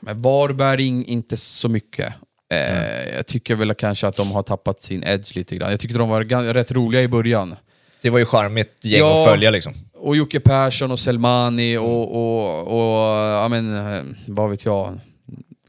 [0.00, 2.14] Men Varberg in, inte så mycket.
[2.52, 5.70] Eh, jag tycker väl kanske att de har tappat sin edge lite grann.
[5.70, 7.56] Jag tyckte de var rätt roliga i början.
[8.02, 9.18] Det var ju charmigt gäng Ja.
[9.22, 9.72] att följa liksom.
[9.98, 15.00] Och Jocke Persson och Selmani och, och, och ja men, eh, vad vet jag,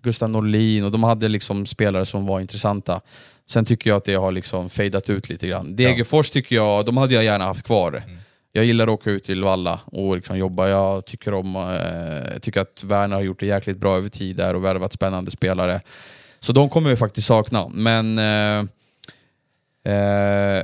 [0.02, 3.02] Gustav Norlin och de hade liksom spelare som var intressanta.
[3.50, 5.76] Sen tycker jag att det har liksom fejdat ut lite grann.
[5.76, 8.04] Degerfors tycker jag, de hade jag gärna haft kvar.
[8.52, 10.68] Jag gillar att åka ut till Valla och liksom jobba.
[10.68, 14.56] Jag tycker, om, eh, tycker att Werner har gjort det jäkligt bra över tid där
[14.56, 15.82] och värvat spännande spelare.
[16.40, 17.68] Så de kommer vi faktiskt sakna.
[17.68, 18.66] Men eh,
[19.94, 20.64] eh,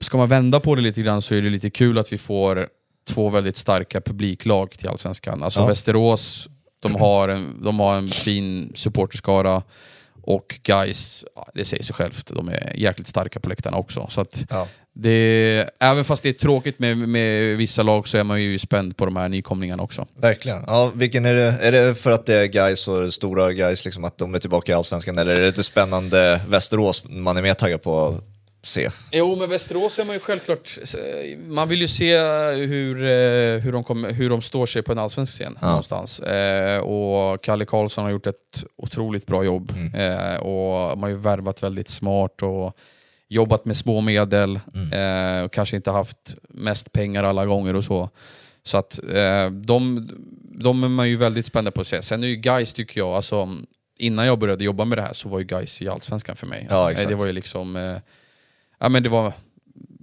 [0.00, 2.68] ska man vända på det lite grann så är det lite kul att vi får
[3.08, 5.42] två väldigt starka publiklag till Allsvenskan.
[5.42, 5.66] Alltså Ja.
[5.66, 6.48] Västerås,
[6.80, 9.62] de har, en, de har en fin supporterskara.
[10.22, 14.06] Och guys, det säger sig självt, de är jäkligt starka på läktarna också.
[14.10, 14.68] Så Ja.
[14.92, 18.96] det, även fast det är tråkigt med, med vissa lag så är man ju spänd
[18.96, 20.06] på de här nykomlingarna också.
[20.20, 20.62] Verkligen.
[20.66, 24.04] Ja, vilken är, det, är det för att det är guys och stora guys, liksom,
[24.04, 27.54] att de är tillbaka i Allsvenskan, eller är det ett spännande Västerås man är mer
[27.54, 28.14] taggad på
[28.66, 28.88] se?
[29.12, 30.78] Jo, men Västerås är man ju självklart...
[31.46, 32.18] Man vill ju se
[32.52, 35.66] hur, eh, hur, de, kommer, hur de står sig på en allsvensk scen Ja.
[35.68, 36.20] någonstans.
[36.20, 39.72] Eh, och Kalle Karlsson har gjort ett otroligt bra jobb.
[39.94, 42.76] Eh, och man har ju värvat väldigt smart och
[43.28, 44.60] jobbat med små medel.
[44.92, 48.10] Eh, och kanske inte haft mest pengar alla gånger och så.
[48.62, 50.08] Så att eh, de,
[50.58, 52.02] de är man ju väldigt spänd på att se.
[52.02, 53.56] Sen är ju guys tycker jag, alltså,
[53.98, 56.66] innan jag började jobba med det här så var ju guys i Allsvenskan för mig.
[56.70, 57.08] Ja, Eh.
[57.08, 57.98] Det var ju liksom...
[58.78, 59.32] Ja men det var,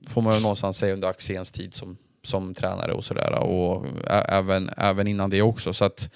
[0.07, 3.33] får man någonstans säga, under Axéns tid som, som tränare och sådär.
[3.33, 5.73] Och även, även innan det också.
[5.73, 6.09] Så att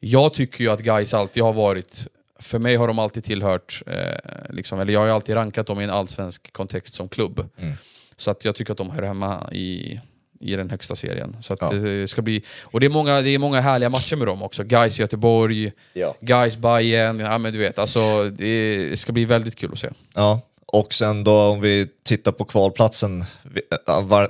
[0.00, 2.06] jag tycker ju att guys alltid har varit,
[2.40, 4.18] för mig har de alltid tillhört, eh,
[4.50, 7.48] liksom, eller jag har alltid rankat dem i en allsvensk kontext som klubb.
[7.58, 7.74] Mm.
[8.16, 10.00] Så att jag tycker att de hör hemma i,
[10.40, 11.36] i den högsta serien.
[11.40, 11.70] Så att Ja.
[11.70, 14.64] det ska bli, och det är, många, det är många härliga matcher med dem också.
[14.64, 16.14] Guys Göteborg, Ja.
[16.20, 19.88] Guys Bayern, ja men du vet, alltså, det ska bli väldigt kul att se.
[20.14, 20.40] Ja,
[20.72, 23.24] och sen då om vi tittar på kvalplatsen,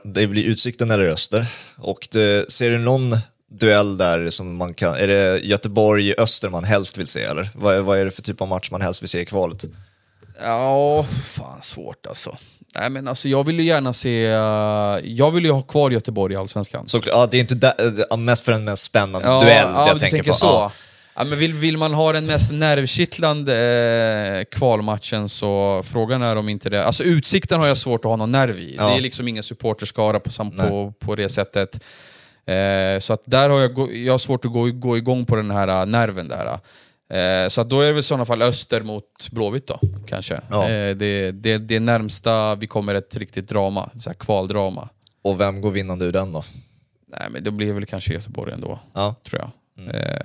[0.05, 1.47] det blir Utsikten eller Öster.
[1.77, 3.17] Och det, ser du någon
[3.51, 7.49] duell där som man kan, är det Göteborg-Öster man helst vill se eller?
[7.55, 9.65] Vad, är- vad är det för typ av match man helst vill se i kvalet?
[10.45, 12.37] Ja, fan svårt alltså.
[12.75, 14.25] Nej men alltså jag vill ju gärna se...
[14.27, 16.89] eh, jag vill ju ha kvar Göteborg i Allsvenskan.
[16.89, 17.75] Så, ja, det är inte där,
[18.11, 20.37] ja, mest för en mest spännande ja, duell ja, jag tänker tänker på.
[20.37, 20.47] så.
[20.47, 20.73] Ja.
[21.19, 23.55] Ja, men vill, vill man ha den mest nervkittlande
[24.39, 26.85] eh, kvalmatchen så frågan är om inte det...
[26.85, 28.75] Alltså Utsikten har jag svårt att ha någon nerv i.
[28.79, 28.89] Ja.
[28.91, 31.85] Det är liksom ingen supporterskara på, sam- på, på det sättet.
[32.47, 35.37] Eh, så att där har jag, gå- jag har svårt att gå, gå igång på
[35.37, 36.47] den här eh, nerven där.
[37.45, 40.41] Eh, så att då är det väl i sådana fall Öster mot Blåvitt då, kanske.
[40.51, 40.69] Ja.
[40.69, 44.89] Eh, det, det, det är närmsta vi kommer ett riktigt drama, så här kvaldrama.
[45.25, 46.43] Och vem går vinnande ur den då?
[47.07, 49.15] Nej men det blir väl kanske Göteborg ändå Ja.
[49.29, 49.51] tror jag.
[49.95, 50.21] Eh,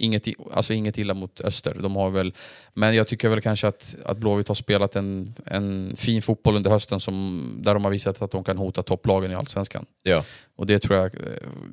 [0.00, 2.34] inget, alltså inget illa mot Öster, de har väl,
[2.74, 6.70] men jag tycker väl kanske att, att Blåvitt har spelat en, en fin fotboll under
[6.70, 9.86] hösten som, där de har visat att de kan hota topplagen i Allsvenskan.
[10.02, 10.24] Ja.
[10.56, 11.20] Och det tror jag, eh,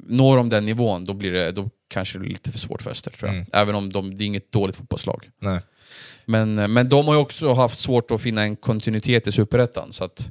[0.07, 2.91] når de den nivån då, blir det, då kanske det är lite för svårt för
[2.91, 3.35] Öster tror jag.
[3.35, 3.47] Mm.
[3.53, 5.29] Även om de, det är inget dåligt fotbollslag.
[5.39, 5.59] Nej.
[6.25, 9.93] Men, eh, men de har ju också haft svårt att finna en kontinuitet i Superettan.
[9.93, 10.29] Så att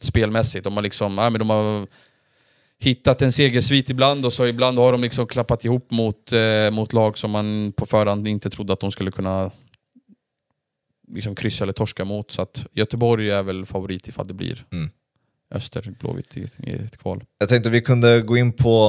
[0.00, 1.86] spelmässigt, de har liksom, ja, men de har
[2.80, 6.92] hittat en segersvit ibland och så ibland har de liksom klappat ihop mot, eh, mot
[6.92, 9.50] lag som man på förhand inte trodde att de skulle kunna
[11.08, 12.30] liksom kryssa eller torska mot.
[12.30, 14.90] Så att Göteborg är väl favorit ifall det blir Mm.
[15.54, 17.24] Öster, Blåvitt i, i ett kval.
[17.38, 18.86] Jag tänkte vi kunde gå in på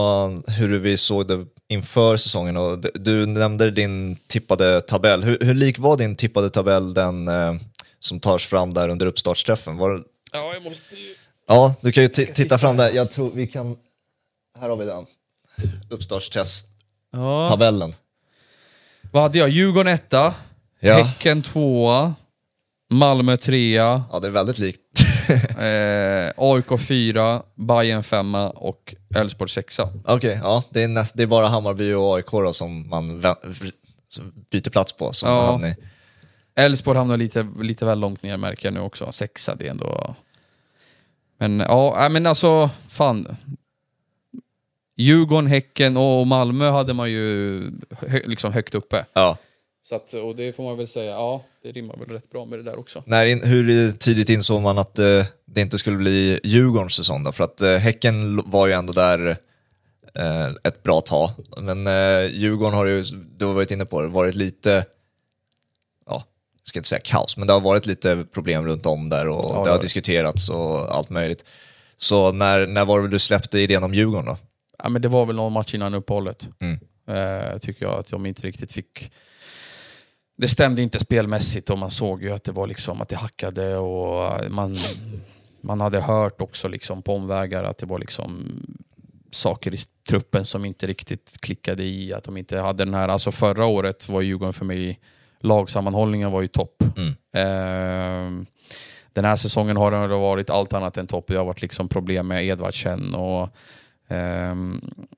[0.48, 2.58] hur vi såg det inför säsongen.
[2.58, 5.24] Och du nämnde din tippade tabell.
[5.24, 7.54] Hur, hur lik var din tippade tabell den eh,
[8.00, 9.78] som tas fram där under uppstartsträffen?
[9.78, 11.16] Var, Ja, jag måste ju...
[11.50, 12.92] ja, du kan ju ti- titta fram där.
[12.92, 13.78] Jag tror vi kan...
[14.60, 15.06] Här har vi den.
[15.90, 17.90] Uppstartsträffstabellen.
[17.90, 17.96] Ja.
[19.12, 19.50] Vad hade jag?
[19.50, 20.34] Djurgården etta,
[20.80, 21.04] Ja.
[21.04, 22.14] Häcken tvåa,
[22.92, 24.80] Malmö trea, ja, det är väldigt likt.
[25.60, 29.80] Eh, AIK 4, Bayern 5 och Elfsborg 6.
[30.06, 33.24] Okej, ja, det är, näst, det är bara Hammarby och AIK då som man
[34.08, 35.14] som byter plats på.
[35.14, 35.62] Som Ja.
[36.56, 39.12] Elfsborg hamnar lite, lite väl långt ner märker jag nu också.
[39.12, 40.16] Sexa, det är ändå...
[41.40, 43.38] Men ja, äh, men alltså, fan.
[44.98, 47.62] Djurgården, Häcken och Malmö hade man ju
[48.08, 49.06] hö, liksom högt uppe.
[49.14, 49.38] ja.
[49.90, 52.60] Så att, och det får man väl säga, ja, det rimmar väl rätt bra med
[52.60, 53.04] det där också.
[53.06, 57.32] När in, hur tidigt insåg man att eh, det inte skulle bli Djurgårdens säsong då?
[57.32, 59.28] För att eh, Häcken var ju ändå där
[60.16, 61.30] eh, ett bra tag.
[61.58, 63.04] Men eh, Djurgården har ju,
[63.38, 64.86] du har varit inne på det, varit lite,
[66.70, 69.64] ska inte säga kaos, men det har varit lite problem runt om där och Ja,
[69.64, 69.82] det har det.
[69.82, 71.46] diskuterats och allt möjligt.
[71.98, 74.38] Så när, när var det du släppte idén om Djurgården då?
[74.84, 76.48] Ja, men det var väl någon match innan uppehållet.
[76.60, 76.80] Mm.
[77.08, 79.12] Eh, tycker jag att de inte riktigt fick...
[80.38, 83.78] Det stämde inte spelmässigt och man såg ju att det var liksom att det hackade
[83.78, 84.76] och man,
[85.62, 88.60] man hade hört också liksom på omvägar att det var liksom
[89.32, 89.78] saker i
[90.10, 92.14] truppen som inte riktigt klickade i.
[92.14, 93.08] Att de inte hade den här...
[93.08, 95.00] Alltså förra året var Djurgården för mig...
[95.40, 96.84] Lagsammanhållningen var ju topp.
[96.98, 97.10] Mm.
[97.34, 98.46] Eh,
[99.14, 101.26] den här säsongen har den varit allt annat än topp.
[101.28, 103.50] Det har varit liksom problem med Edvardsen och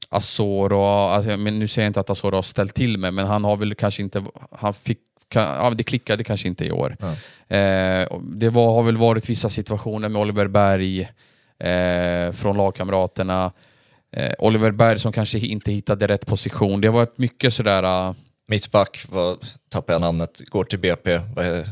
[0.10, 3.26] Azor och, alltså, men nu säger jag inte att Azor har ställt till med, men
[3.26, 6.98] han har väl kanske inte, han fick, kan, ja, det klickade kanske inte i år.
[7.48, 11.02] Eh, och det var, har väl varit vissa situationer med Oliver Berg
[11.60, 13.52] eh, från lagkamraterna.
[14.12, 16.82] Eh, Oliver Berg som kanske inte hittade rätt position.
[16.82, 18.16] Det har varit mycket sådär, uh,
[18.52, 19.38] Mittback, vad,
[19.70, 21.20] tappar jag namnet, går till BP.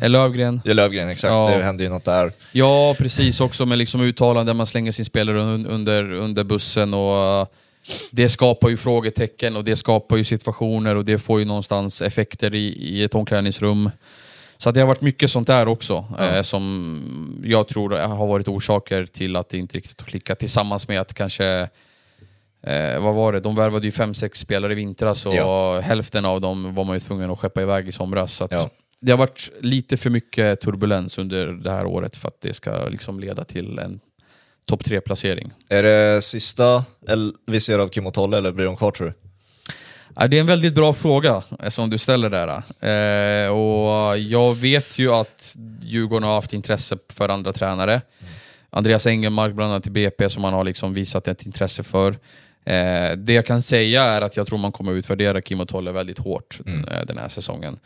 [0.02, 0.62] Lövgren.
[0.66, 1.32] ja, Lövgren, exakt.
[1.32, 1.58] Ja.
[1.58, 2.32] Det hände ju något där.
[2.52, 3.42] Ja, precis.
[3.42, 6.94] Också med liksom uttalanden där man slänger sin spelare un- under, under bussen.
[6.94, 7.48] och uh,
[8.12, 12.56] Det skapar ju frågetecken och det skapar ju situationer och det får ju någonstans effekter
[12.56, 13.92] i, i ett omklädningsrum.
[14.58, 18.48] Så att det har varit mycket sånt där också eh, som jag tror har varit
[18.48, 20.40] orsaker till att det inte riktigt har klickat.
[20.40, 21.70] Tillsammans med att kanske
[22.64, 23.40] Eh, vad var det?
[23.40, 25.80] De värvade ju fem, sex spelare i vintras och Ja.
[25.80, 28.34] hälften av dem var man ju tvungen att skeppa iväg i somras.
[28.34, 28.70] Så att Ja.
[29.02, 32.86] Det har varit lite för mycket turbulens under det här året för att det ska
[32.90, 34.00] liksom leda till en
[34.66, 35.52] topp tre-placering.
[35.70, 36.84] Är det sista
[37.48, 39.14] vi ser av Kim och Tolle eller blir de kvar tror du?
[40.28, 42.48] Det är en väldigt bra fråga eh, som du ställer där.
[43.48, 48.02] Eh, och jag vet ju att Djurgården har haft intresse för andra tränare.
[48.70, 52.16] Andreas Engelmark bland annat i BP som man har liksom visat ett intresse för.
[52.70, 55.92] Eh, det jag kan säga är att jag tror man kommer utvärdera Kim och Tolle
[55.92, 57.80] väldigt hårt eh, den här säsongen.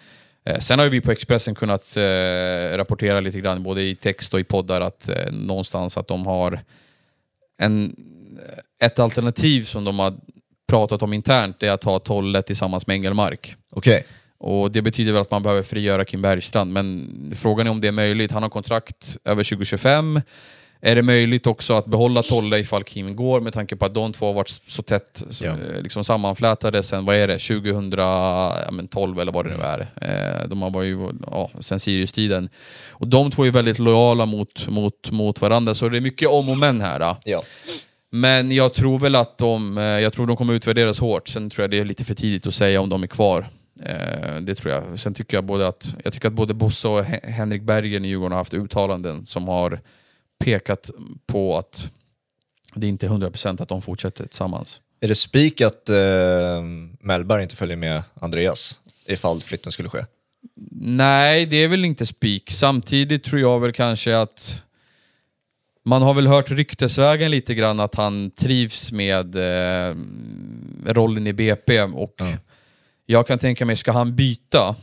[0.46, 4.40] Eh, sen har vi på Expressen kunnat eh, rapportera lite grann, både i text och
[4.40, 6.60] i poddar, att eh, någonstans att de har
[7.58, 7.96] en,
[8.84, 10.14] ett alternativ som de har
[10.68, 13.56] pratat om internt, det är att ha Tolle tillsammans med Engelmark.
[13.72, 14.06] Okej.
[14.38, 17.88] Och Det betyder väl att man behöver frigöra Kim Bergstrand, men frågan är om det
[17.88, 18.32] är möjligt.
[18.32, 20.22] Han har kontrakt över 2025.
[20.86, 24.14] Är det möjligt också att behålla Tolle ifall Kim går med tanke på att de
[24.14, 25.52] två har varit så tätt Ja.
[25.52, 29.80] eh, liksom sammanflätade sen, vad är det, 2012 eller vad det nu är.
[30.42, 32.50] Eh, De har varit ju, ja, sen Sirius-tiden.
[32.90, 36.50] Och de två är väldigt lojala mot, mot, mot varandra, så det är mycket om
[36.50, 37.00] och men här.
[37.00, 37.18] då.
[37.26, 37.42] Ja.
[38.12, 41.28] Men jag tror väl att de, eh, jag tror de kommer utvärderas hårt.
[41.28, 43.48] Sen tror jag det är lite för tidigt att säga om de är kvar.
[43.86, 45.00] Eh, det tror jag.
[45.00, 48.08] Sen tycker jag både att, jag tycker att både Bosse och Hen- Henrik Bergen i
[48.08, 49.80] Djurgården har haft uttalanden som har
[50.44, 50.90] pekat
[51.26, 51.90] på att
[52.74, 54.82] det inte är 100% att de fortsätter tillsammans.
[55.00, 55.98] Är det spik att eh,
[57.00, 60.00] Mellberg inte följer med Andreas ifall flytten skulle ske?
[60.72, 62.52] Nej, det är väl inte spik.
[62.52, 64.64] Samtidigt tror jag väl kanske att
[65.86, 69.96] man har väl hört ryktesvägen lite grann att han trivs med eh,
[70.86, 72.26] rollen i BP och Ja.
[73.06, 74.76] jag kan tänka mig, ska han byta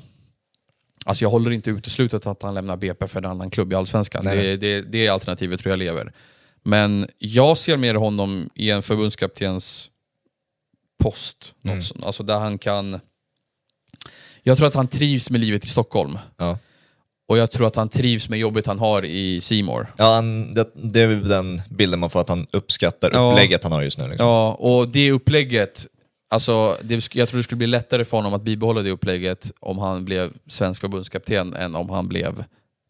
[1.07, 4.25] Alltså jag håller inte uteslutet att han lämnar BP för en annan klubb i Allsvenskan.
[4.25, 6.13] Det, det, det är alternativet tror jag lever.
[6.63, 9.91] Men jag ser mer honom i en förbundskaptens
[11.03, 11.37] post.
[11.63, 11.83] Något Mm.
[11.83, 12.05] sånt.
[12.05, 13.01] Alltså där han kan...
[14.43, 16.19] Jag tror att han trivs med livet i Stockholm.
[16.37, 16.59] Ja.
[17.29, 19.87] Och jag tror att han trivs med jobbet han har i Simor.
[19.97, 23.31] Ja, han, det, det är den bilden man får, att han uppskattar Ja.
[23.31, 24.09] upplägget han har just nu.
[24.09, 24.27] Liksom.
[24.27, 25.87] Ja, och det upplägget,
[26.31, 29.79] alltså, det, jag tror det skulle bli lättare för honom att bibehålla det upplägget om
[29.79, 32.45] han blev svensk förbundskapten än om han blev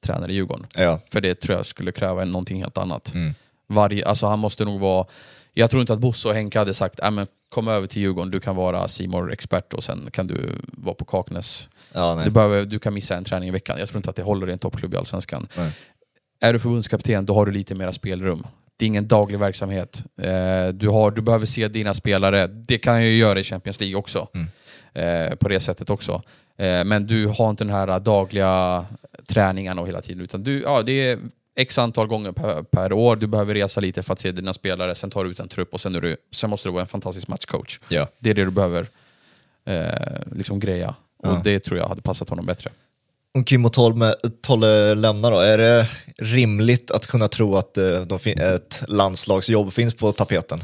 [0.06, 0.66] tränare i Djurgården.
[0.74, 1.00] Ja.
[1.12, 3.14] För det tror jag skulle kräva någonting helt annat.
[3.14, 3.34] Mm.
[3.68, 5.06] Varje, alltså han måste nog vara...
[5.52, 8.30] Jag tror inte att Bosse och Henke hade sagt "Nej, men kom över till Djurgården,
[8.30, 11.68] du kan vara simor expert och sen kan du vara på Kaknäs.
[11.92, 12.22] Ja.
[12.24, 13.78] Du, behöver, du kan missa en träning i veckan.
[13.78, 15.48] Jag tror inte att det håller i en toppklubb i Allsvenskan.
[15.56, 15.72] Nej.
[16.40, 18.46] Är du förbundskapten, då har du lite mera spelrum.
[18.80, 20.04] Det är ingen daglig verksamhet.
[20.22, 22.46] Eh, du, har, du behöver se dina spelare.
[22.46, 24.28] Det kan jag ju göra i Champions League också.
[24.94, 26.22] Eh, på det sättet också.
[26.58, 28.84] Eh, men du har inte den här dagliga
[29.28, 30.22] träningarna och hela tiden.
[30.24, 31.18] Utan du, ja, det är
[31.56, 33.16] x antal gånger per, per år.
[33.16, 34.94] Du behöver resa lite för att se dina spelare.
[34.94, 36.86] Sen tar du ut en trupp och sen, är du, sen måste du vara en
[36.86, 37.78] fantastisk matchcoach.
[37.88, 38.06] Ja.
[38.18, 38.86] Det är det du behöver
[39.64, 39.88] eh,
[40.36, 40.88] liksom greja.
[41.18, 41.40] Och Ja.
[41.44, 42.70] det tror jag hade passat honom bättre.
[43.34, 45.86] Om Kim och Tolle, Tolle lämnar då, är det
[46.18, 50.58] rimligt att kunna tro att eh, ett landslagsjobb finns på tapeten?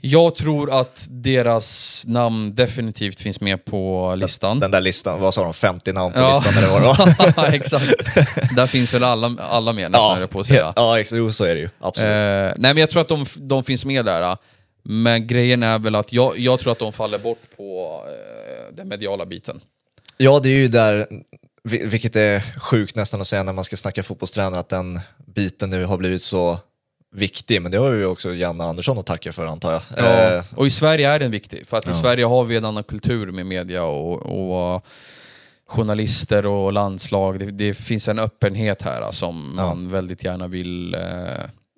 [0.00, 4.58] Jag tror att deras namn definitivt finns med på listan.
[4.58, 6.28] Den där listan, vad sa de, 50 namn på Ja.
[6.28, 7.46] listan eller vad det var?
[7.54, 8.16] Exakt.
[8.56, 10.72] Där finns väl alla, alla med nästan, jag på att säga.
[10.76, 11.68] ja exakt, jo, så är det ju.
[11.80, 12.22] Absolut.
[12.22, 14.36] Eh, nej men jag tror att de, de finns med där.
[14.82, 18.88] Men grejen är väl att jag, jag tror att de faller bort på eh, den
[18.88, 19.60] mediala biten.
[20.16, 21.06] Ja, det är ju där,
[21.64, 25.70] vi- vilket är sjukt nästan att säga när man ska snacka fotbollstränare, att den biten
[25.70, 26.58] nu har blivit så
[27.14, 27.62] viktig.
[27.62, 30.36] Men det har ju också Janne Andersson att tacka för antar jag.
[30.36, 31.96] Eh, Och i Sverige är den viktig, för att i Ja.
[32.00, 34.84] Sverige har vi en annan kultur med media och, och
[35.68, 37.38] journalister och landslag.
[37.38, 39.66] Det, det finns en öppenhet här som Ja.
[39.66, 41.00] man väldigt gärna vill eh,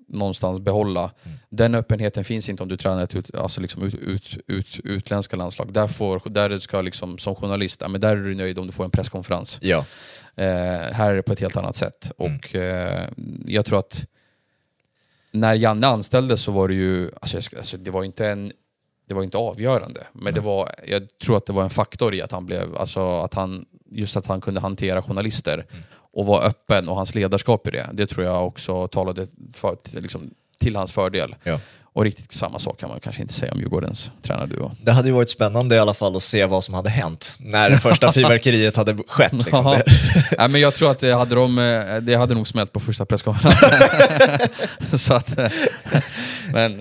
[0.08, 1.00] någonstans behålla.
[1.00, 1.38] Mm.
[1.48, 5.36] Den öppenheten finns inte om du tränar ett ut, alltså liksom ut, ut, ut, utländska
[5.36, 5.72] landslag.
[5.72, 8.72] Där, får, där ska liksom, som journalist, ja, men där är du nöjd om du
[8.72, 9.58] får en presskonferens.
[9.62, 9.84] ja.
[10.36, 12.12] Eh, här är det på ett helt annat sätt.
[12.18, 12.36] Mm.
[12.36, 13.08] Och eh,
[13.46, 14.06] jag tror att
[15.32, 18.52] när Janne anställdes så var det ju, alltså, alltså, det var inte en
[19.08, 22.22] det var inte avgörande, men det var, jag tror att det var en faktor i
[22.22, 25.84] att han blev, alltså att han, just att han kunde hantera journalister Mm.
[26.18, 27.88] Och var öppen och hans ledarskap i det.
[27.92, 31.34] Det tror jag också talade för, till- liksom, till hans fördel.
[31.42, 31.60] Ja.
[31.92, 34.72] Och riktigt samma sak kan man kanske inte säga om Djurgårdens tränarduo.
[34.82, 37.70] Det hade ju varit spännande i alla fall att se vad som hade hänt när
[37.70, 39.32] det första fyrverkeriet hade skett.
[39.32, 39.80] Liksom.
[40.36, 40.48] Ja.
[40.48, 43.70] Men jag tror att det hade, de, eh, det hade nog smält på första presskonferensen.
[44.98, 45.38] så att,
[46.52, 46.80] men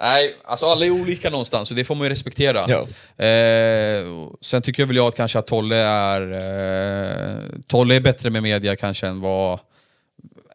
[0.00, 2.64] nej, alltså alla är olika någonstans och det får man ju respektera.
[2.68, 2.80] Ja.
[3.24, 8.30] Eh, sen tycker jag väl jag att kanske att Tolle är, eh, Tolle är bättre
[8.30, 9.60] med media kanske än vad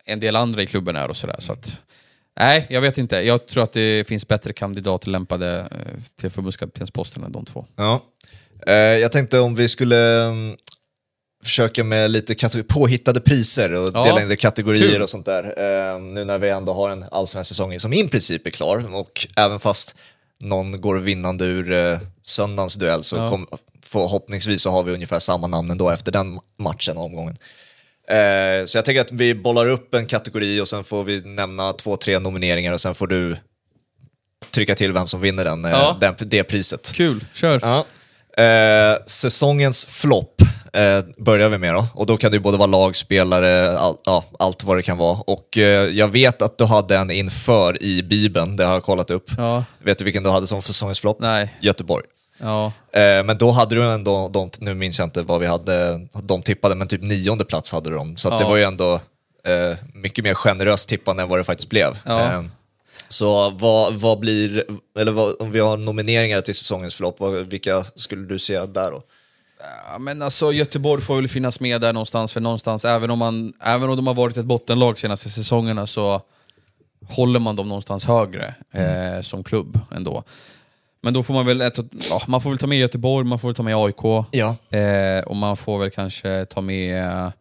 [0.05, 1.37] en del andra i klubben är och sådär.
[1.39, 1.77] Så att,
[2.39, 3.15] nej, jag vet inte.
[3.15, 7.65] Jag tror att det finns bättre kandidater lämpade eh, till förbundskaptensposten än de två.
[7.75, 8.03] ja.
[8.67, 9.97] eh, jag tänkte om vi skulle
[11.43, 15.01] försöka med lite påhittade priser och Ja, dela in i kategorier kul.
[15.01, 15.43] och sånt där.
[15.93, 19.27] Eh, nu när vi ändå har en allsvensk säsong som i princip är klar och
[19.37, 19.95] även fast
[20.41, 23.29] någon går vinnande ur eh, söndagens duell så Ja.
[23.29, 23.47] kom,
[23.85, 27.37] förhoppningsvis så har vi ungefär samma namn ändå efter den matchen och omgången.
[28.09, 31.73] Eh, så jag tänker att vi bollar upp en kategori och sen får vi nämna
[31.73, 33.35] två, tre nomineringar och sen får du
[34.51, 35.97] trycka till vem som vinner den, eh, Ja.
[35.99, 36.91] den, det priset.
[36.95, 37.59] Kul, kör!
[37.63, 37.85] Ja.
[38.43, 40.35] Eh, säsongens flopp
[40.75, 41.85] eh, börjar vi med då.
[41.93, 44.97] Och då kan det ju både vara lag, spelare, all, ja, allt vad det kan
[44.97, 45.17] vara.
[45.27, 49.11] Och eh, jag vet att du hade en inför i Bibeln, det har jag kollat
[49.11, 49.29] upp.
[49.37, 51.17] Ja, Vet du vilken du hade som säsongens flopp?
[51.19, 52.05] nej, Göteborg.
[52.39, 52.65] ja.
[52.93, 56.41] Eh, men då hade du ändå, de, nu minns jag inte vad vi hade, de
[56.41, 58.17] tippade, men typ nionde plats hade de.
[58.17, 58.49] Så att det Ja.
[58.49, 58.93] var ju ändå
[59.45, 61.97] eh, mycket mer generöst tippande än vad det faktiskt blev.
[62.05, 62.21] Ja.
[62.33, 62.43] Eh,
[63.07, 64.63] så vad, vad blir,
[64.99, 68.91] eller vad, om vi har nomineringar till säsongens förlopp, vad, vilka skulle du säga där
[68.91, 69.01] då?
[69.91, 73.53] Ja, men alltså Göteborg får väl finnas med där någonstans, för någonstans, även om, man,
[73.59, 76.21] även om de har varit ett bottenlag senaste säsongerna så
[77.09, 80.23] håller man dem någonstans högre eh, som klubb ändå.
[81.01, 81.77] Men då får man väl, ett,
[82.09, 84.25] ja, man får väl ta med Göteborg, man får väl ta med AIK.
[84.31, 84.77] Ja.
[84.77, 87.31] Eh, och man får väl kanske ta med...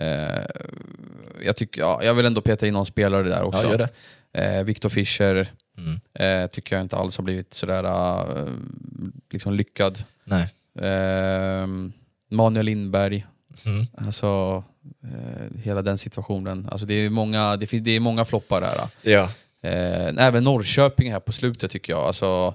[0.00, 0.42] Eh,
[1.44, 3.86] jag, tycker, ja, jag vill ändå peta in någon spelare där också.
[4.32, 6.00] Eh, Viktor Fischer Mm.
[6.42, 8.46] eh, tycker jag inte alls har blivit sådär eh,
[9.30, 10.04] liksom lyckad.
[10.24, 10.48] Nej.
[10.80, 11.66] Eh,
[12.30, 13.26] Manuel Lindberg,
[13.66, 13.86] Mm.
[13.96, 14.62] alltså
[15.04, 16.68] eh, hela den situationen.
[16.72, 18.80] Alltså det, är många, det, finns, det är många floppar där.
[19.02, 19.28] Ja.
[19.62, 22.02] Eh, även Norrköping här på slutet tycker jag.
[22.02, 22.54] Alltså,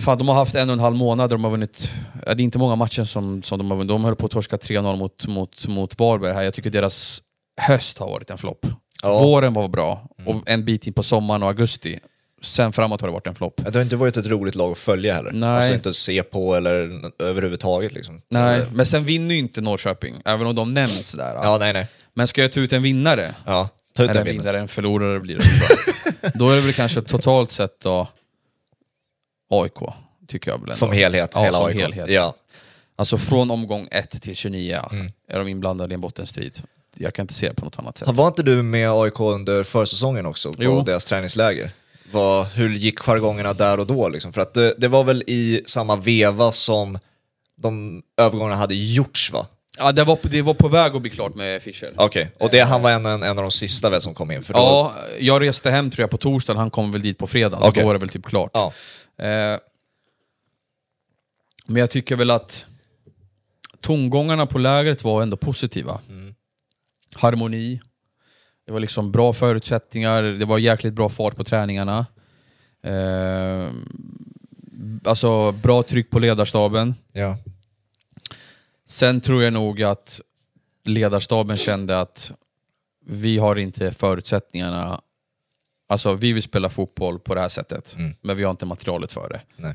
[0.00, 1.90] fan, de har haft en och en halv månad och de har vunnit...
[2.24, 3.88] Det är inte många matcher som, som de har vunnit.
[3.88, 6.42] De höll på att torska 3-0 mot, mot, mot Varberg här.
[6.42, 7.22] Jag tycker deras
[7.60, 8.66] höst har varit en flopp.
[9.02, 9.22] Ja.
[9.22, 11.98] Våren var bra, och en bit in på sommaren och augusti.
[12.42, 13.56] Sen framåt har det varit en flopp.
[13.56, 15.30] Det har inte varit ett roligt lag att följa heller.
[15.32, 15.48] Nej.
[15.48, 17.92] Alltså inte se på eller överhuvudtaget.
[17.92, 18.20] Liksom.
[18.28, 21.34] Nej, men sen vinner ju inte Norrköping, även om de nämns där.
[21.34, 21.86] Ja, nej, nej.
[22.14, 24.38] Men ska jag ta ut en vinnare, Ja, ta ut en en vinnare.
[24.38, 26.30] vinnare, en förlorare blir det bra.
[26.34, 28.08] Då är det väl kanske totalt sett då
[29.50, 29.72] AIK,
[30.28, 30.74] tycker jag väl ändå.
[30.74, 31.76] Som helhet, Ja, hela som AIK.
[31.76, 32.08] helhet.
[32.08, 32.34] Ja.
[32.96, 35.10] Alltså från omgång 1 till 29 Mm.
[35.28, 36.58] är de inblandade i en bottenstrid.
[36.96, 38.08] Jag kan inte se det på något annat sätt.
[38.08, 40.82] Var inte du med AIK under försäsongen också, på Jo.
[40.82, 41.70] deras träningsläger?
[42.12, 44.08] Vad, hur gick jargongerna där och då?
[44.08, 44.32] Liksom?
[44.32, 46.98] För att det, det var väl i samma veva som
[47.56, 49.46] de övergångarna hade gjorts va?
[49.78, 51.94] Ja, det, var, det var på väg att bli klart med Fischer.
[51.96, 54.42] Okej, och det, han var en, en, en av de sista väl som kom in?
[54.42, 57.26] För då, Ja, jag reste hem tror jag på torsdagen, han kom väl dit på
[57.26, 57.68] fredagen.
[57.68, 57.82] Okej.
[57.82, 58.50] Då var det väl typ klart.
[58.54, 58.72] Ja.
[59.18, 59.58] Eh,
[61.66, 62.66] men jag tycker väl att
[63.80, 66.00] tongångarna på lägret var ändå positiva.
[67.14, 67.80] Harmoni,
[68.68, 72.06] det var liksom bra förutsättningar, det var jäkligt bra fart på träningarna.
[72.82, 73.70] Eh,
[75.04, 76.94] alltså bra tryck på ledarstaben.
[77.12, 77.36] Ja.
[78.86, 80.20] Sen tror jag nog att
[80.84, 82.32] ledarstaben kände att
[83.06, 85.00] vi har inte förutsättningarna.
[85.88, 88.14] Alltså vi vill spela fotboll på det här sättet, Mm.
[88.20, 89.40] men vi har inte materialet för det.
[89.56, 89.74] Nej.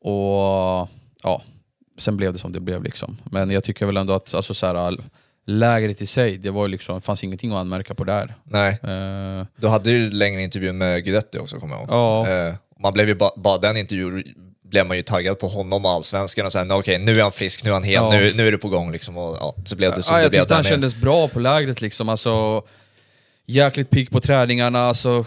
[0.00, 0.88] Och
[1.22, 1.42] ja,
[1.98, 3.16] sen blev det som det blev liksom.
[3.24, 4.98] Men jag tycker väl ändå att alltså, så här,
[5.46, 8.34] lägret i sig, det var liksom, fanns ingenting att anmärka på där.
[8.44, 11.90] Nej, Eh, du hade ju längre intervju med Guidetti också kommer jag ihåg.
[11.90, 12.28] Ja.
[12.48, 14.24] Eh, man blev ju bara, bara den intervjun
[14.64, 17.64] blev man ju taggad på honom och allsvenskan och sen okej, nu är han frisk,
[17.64, 18.10] nu är han hel, Ja.
[18.10, 19.16] nu, nu är det på gång liksom.
[19.16, 20.68] Och, ja, så blev det som ja, det jag blev tyckte där han med.
[20.70, 22.08] kändes bra på lägret liksom.
[22.08, 22.62] Alltså,
[23.46, 25.24] jäkligt pigg på träningarna, alltså,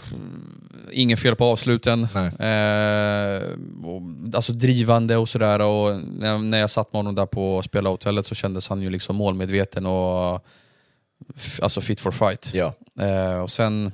[0.91, 2.07] ingen fel på avsluten.
[2.39, 3.43] Eh,
[3.83, 4.01] och,
[4.36, 5.61] alltså drivande och sådär.
[5.61, 9.15] Och när, när jag satt med honom där på spelarhotellet så kändes han ju liksom
[9.15, 10.45] målmedveten och
[11.61, 12.51] alltså fit for fight.
[12.53, 12.73] Ja.
[13.05, 13.91] Eh, och sen,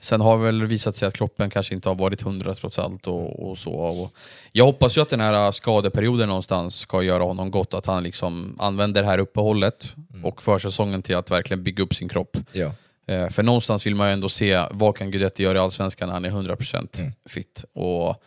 [0.00, 3.06] sen har väl visat sig att kroppen kanske inte har varit hundra trots allt.
[3.06, 3.72] Och, och så.
[3.72, 4.12] Och
[4.52, 8.56] jag hoppas ju att den här skadeperioden någonstans ska göra honom gott, att han liksom
[8.58, 12.36] använder det här uppehållet och försäsongen till att verkligen bygga upp sin kropp.
[12.52, 12.72] Ja.
[13.06, 16.14] Eh, för någonstans vill man ju ändå se vad kan Guidetti göra i Allsvenskan när
[16.14, 17.64] han är 100% fit.
[17.72, 18.22] Och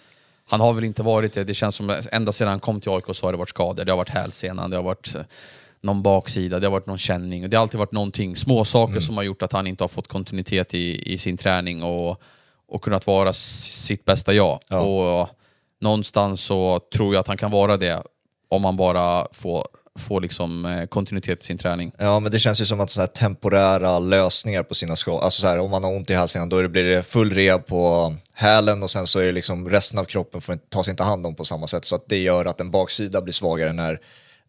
[0.49, 3.05] han har väl inte varit det, det känns som ända sedan han kom till AIK
[3.13, 3.85] så har det varit skador.
[3.85, 5.21] Det har varit hälsenan, det har varit eh,
[5.81, 7.49] någon baksida, det har varit någon känning.
[7.49, 10.07] Det har alltid varit någonting, små saker som har gjort att han inte har fått
[10.07, 12.21] kontinuitet i, i sin träning och,
[12.67, 14.59] och kunnat vara sitt bästa jag.
[14.69, 14.79] Ja.
[14.79, 15.29] Och
[15.79, 18.03] någonstans så tror jag att han kan vara det
[18.49, 19.67] om han bara får,
[19.97, 21.91] får liksom eh, kontinuitet i sin träning.
[21.97, 25.41] Ja, men det känns ju som att så här temporära lösningar på sina skador, alltså
[25.41, 28.83] så här, om man har ont i hälsenan då blir det full rehab på hälen
[28.83, 31.35] och sen så är det liksom resten av kroppen får inte, tas inte hand om
[31.35, 33.99] på samma sätt så att det gör att en baksida blir svagare när,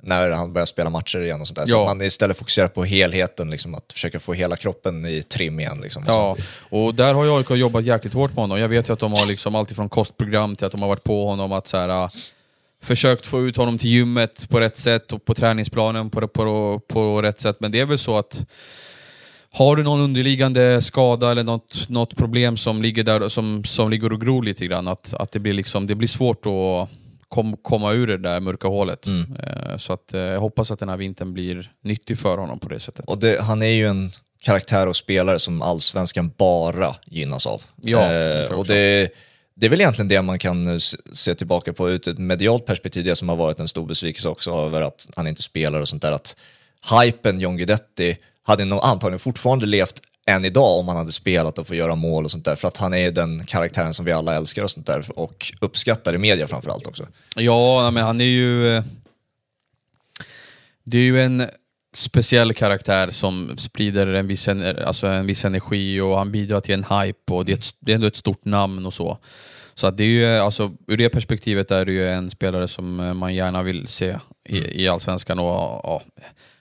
[0.03, 1.67] när han börjar spela matcher igen och sånt där.
[1.67, 1.81] Så Ja.
[1.83, 5.79] att man istället fokuserar på helheten, liksom, att försöka få hela kroppen i trim igen.
[5.83, 6.37] Liksom, och Ja,
[6.71, 6.77] så.
[6.77, 8.59] och där har ju AIK jobbat jäkligt hårt på honom.
[8.61, 11.05] Jag vet ju att de har liksom allt ifrån kostprogram till att de har varit
[11.05, 12.11] på honom att så här,
[12.83, 17.23] försökt få ut honom till gymmet på rätt sätt och på träningsplanen på, på, på
[17.23, 17.57] rätt sätt.
[17.61, 18.45] Men det är väl så att
[19.51, 24.13] har du någon underliggande skada eller något, något problem som ligger där som, som ligger
[24.13, 26.89] och gror lite grann, att, att det, blir liksom, det blir svårt att
[27.29, 29.07] kom, komma ur det där mörka hålet.
[29.07, 32.69] Eh, Så att, eh, jag hoppas att den här vintern blir nyttig för honom på
[32.69, 33.05] det sättet.
[33.05, 34.11] Och det, han är ju en
[34.41, 37.63] karaktär och spelare som allsvenskan bara gynnas av.
[37.83, 39.11] Ja, eh, och det,
[39.59, 40.79] det är väl egentligen det man kan eh,
[41.13, 44.53] se tillbaka på ur ett medialt perspektiv, det som har varit en stor besvikelse också
[44.53, 46.13] över att han inte spelar och sånt där.
[46.13, 46.37] Att
[47.03, 51.67] hypen John Guidetti hade nog antagligen fortfarande levt än idag om han hade spelat och
[51.67, 52.55] fått göra mål och sånt där.
[52.55, 56.15] För att han är den karaktären som vi alla älskar och sånt där och uppskattar
[56.15, 57.07] i media framförallt också.
[57.37, 58.77] Ja, men han är ju...
[58.77, 58.85] Eh,
[60.85, 61.49] det är ju en
[61.99, 66.85] speciell karaktär som sprider en viss, alltså en viss energi och han bidrar till en
[66.85, 69.19] hype och det är, ett, det är ändå ett stort namn och så.
[69.75, 73.01] Så att det är ju, alltså, ur det perspektivet är det ju en spelare som
[73.01, 74.17] eh, man gärna vill se
[74.49, 76.03] i, i Allsvenskan och ja,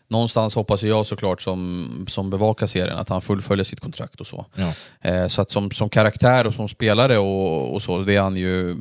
[0.09, 4.45] någonstans hoppas jag såklart som, som bevakar serien att han fullföljer sitt kontrakt och så.
[4.55, 4.73] Ja.
[5.01, 8.37] Eh, så att som, som karaktär och som spelare och, och så, det är han
[8.37, 8.75] ju...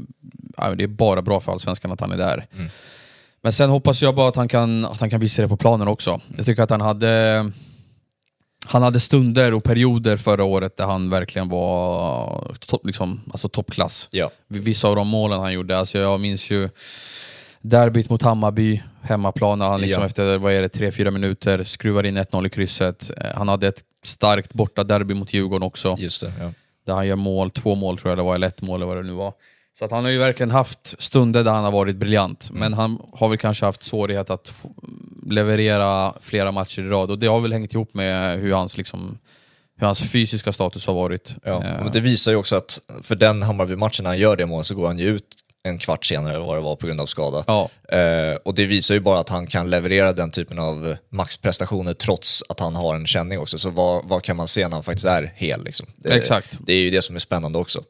[0.76, 2.46] Det är bara bra för Allsvenskan att han är där.
[2.54, 2.70] Mm.
[3.42, 5.88] Men sen hoppas jag bara att han, kan, att han kan visa det på planen
[5.88, 6.20] också.
[6.36, 7.50] Jag tycker att han hade...
[8.68, 14.08] Han hade stunder och perioder förra året där han verkligen var topp, liksom, alltså toppklass.
[14.10, 14.30] Ja.
[14.48, 16.68] Vissa av de målen han gjorde, alltså jag minns ju
[17.60, 20.06] derbyt mot Hammarby, hemmaplan, när han liksom Ja.
[20.06, 23.10] efter vad är det, 3-4 minuter skruvar in 1-0 i krysset.
[23.16, 26.32] Eh, Han hade ett starkt borta derby mot Djurgården också, Just det.
[26.40, 26.52] Ja.
[26.86, 28.96] där han gör mål, två mål tror jag det var, eller ett mål eller vad
[28.96, 29.32] det nu var.
[29.78, 32.60] Så att han har ju verkligen haft stunder där han har varit briljant, Mm.
[32.60, 34.52] men han har väl kanske haft svårighet att
[35.26, 39.18] leverera flera matcher i rad, och det har väl hängt ihop med hur hans, liksom,
[39.78, 41.34] hur hans fysiska status har varit.
[41.44, 41.64] Ja.
[41.64, 44.66] Eh, Men det visar ju också att för den Hammarby-matchen när han gör det målet
[44.66, 47.06] så går han ju ut en kvart senare eller vad det var på grund av
[47.06, 47.44] skada.
[47.46, 51.94] Ja, Eh, och det visar ju bara att han kan leverera den typen av maxprestationer
[51.94, 53.58] trots att han har en känning också.
[53.58, 55.64] Så vad, vad kan man se när han faktiskt är hel?
[55.64, 55.86] Liksom?
[55.96, 56.58] Det, Exakt.
[56.60, 57.82] Det är ju det som är spännande också.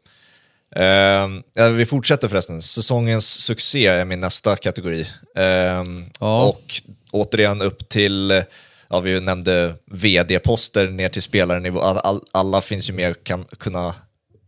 [1.54, 2.62] Ja, vi fortsätter förresten.
[2.62, 5.00] Säsongens succé är min nästa kategori.
[5.36, 5.84] Eh,
[6.20, 6.42] Ja.
[6.44, 6.62] Och
[7.12, 8.42] återigen upp till,
[8.88, 11.80] ja, vi nämnde vd-poster ner till spelarnivå.
[11.80, 13.94] All, all, alla finns ju med kan kunna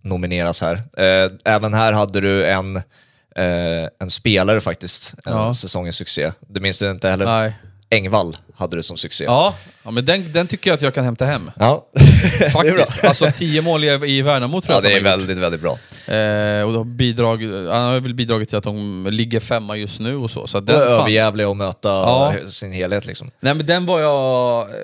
[0.02, 0.74] nomineras här.
[0.96, 5.54] Eh, även här hade du en, eh, en spelare faktiskt, en Ja.
[5.54, 6.32] säsongens succé.
[6.48, 7.24] Du minns det inte heller?
[7.24, 7.52] nej.
[7.90, 9.24] Engvall hade du som succé.
[9.24, 11.50] Ja, ja men den, den tycker jag att jag kan hämta hem.
[11.58, 11.86] Ja.
[12.52, 13.04] Faktiskt.
[13.04, 15.28] Alltså 10 mål i, i Värnamo tror Ja, jag det är har gjort.
[15.28, 15.78] väldigt, väldigt bra.
[16.16, 20.16] Eh, och då bidrag, han har väl bidragit till att de ligger femma just nu
[20.16, 20.46] och så.
[20.46, 22.34] så den, överjävlig att möta Ja.
[22.46, 23.30] sin helhet liksom.
[23.40, 24.74] nej, men den var jag, eh,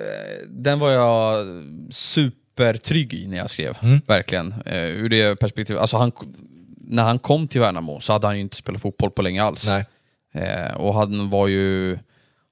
[0.47, 1.45] den var jag
[1.91, 3.77] supertrygg i när jag skrev.
[3.81, 4.01] Mm.
[4.07, 4.53] Verkligen.
[4.65, 5.81] Eh, ur det perspektivet.
[5.81, 6.11] Alltså han,
[6.87, 9.67] när han kom till Värnamo så hade han ju inte spelat fotboll på länge alls.
[9.67, 9.85] Nej.
[10.43, 11.97] Eh, och han var ju...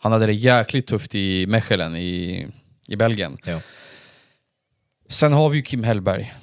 [0.03, 2.47] Han hade det jäkligt tufft i Mechelen i,
[2.87, 3.37] i Belgien.
[3.45, 3.59] Ja.
[5.09, 6.33] Sen har vi ju Kim Hellberg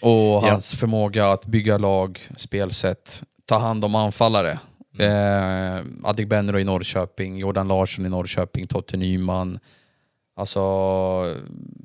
[0.00, 4.58] och hans förmåga att bygga lag, spelsätt, ta hand om anfallare.
[4.98, 9.58] Eh, Adegbenro i Norrköping, Jordan Larsson i Norrköping, Totte Nyman.
[10.36, 10.60] Alltså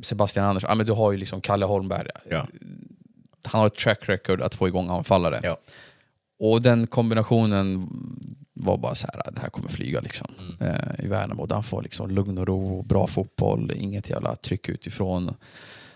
[0.01, 0.69] Sebastian Andersson.
[0.69, 2.07] Ja, men du har ju liksom Kalle Holmberg.
[2.29, 2.47] Ja.
[3.45, 5.39] Han har ett track record att få igång anfallare.
[5.43, 5.57] Ja.
[6.39, 7.89] Och den kombinationen
[8.53, 10.27] var bara så här, det här kommer flyga liksom.
[10.59, 14.69] Eh, I Värnamo, där han får liksom lugn och ro, bra fotboll, inget jävla tryck
[14.69, 15.35] utifrån.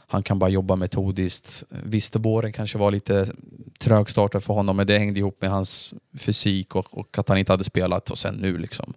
[0.09, 1.63] Han kan bara jobba metodiskt.
[1.69, 3.27] Visst, våren kanske var lite
[3.79, 7.53] trögstartad för honom, men det hängde ihop med hans fysik och, och att han inte
[7.53, 8.11] hade spelat.
[8.11, 8.93] Och sen nu liksom.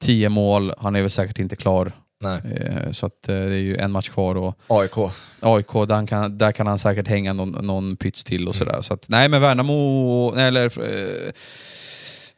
[0.00, 1.92] Tio mål, han är väl säkert inte klar.
[2.22, 2.40] Nej.
[2.56, 4.34] Eh, så att, eh, det är ju en match kvar.
[4.34, 4.96] Och, AIK.
[5.40, 8.80] AIK, där kan, där kan han säkert hänga någon, någon pyts till och sådär.
[8.80, 10.72] Så att, nej men Värnamo, nej, eller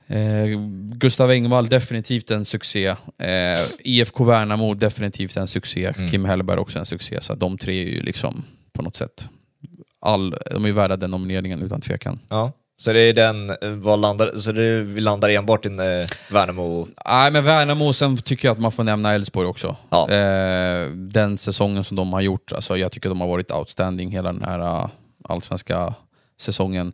[0.07, 0.59] eh, eh,
[0.95, 2.87] Gustav Engvall, definitivt en succé.
[3.19, 5.93] Eh, IFK Värnamo, definitivt en succé.
[6.11, 7.21] Kim Hellberg också en succé.
[7.21, 9.29] Så de tre är ju liksom på något sätt,
[10.01, 12.19] all, de är värda den nomineringen utan tvekan.
[12.29, 12.53] Ja.
[12.77, 16.87] Så det är den, eh, vad landar, så det, vi landar enbart i eh, Värnamo.
[17.09, 19.77] Nej men Värnamo, sen tycker jag att man får nämna Elfsborg också.
[19.91, 20.11] Ja.
[20.11, 24.33] Eh, den säsongen som de har gjort, alltså jag tycker de har varit outstanding hela
[24.33, 24.89] den här uh,
[25.29, 25.95] allsvenska
[26.41, 26.93] säsongen.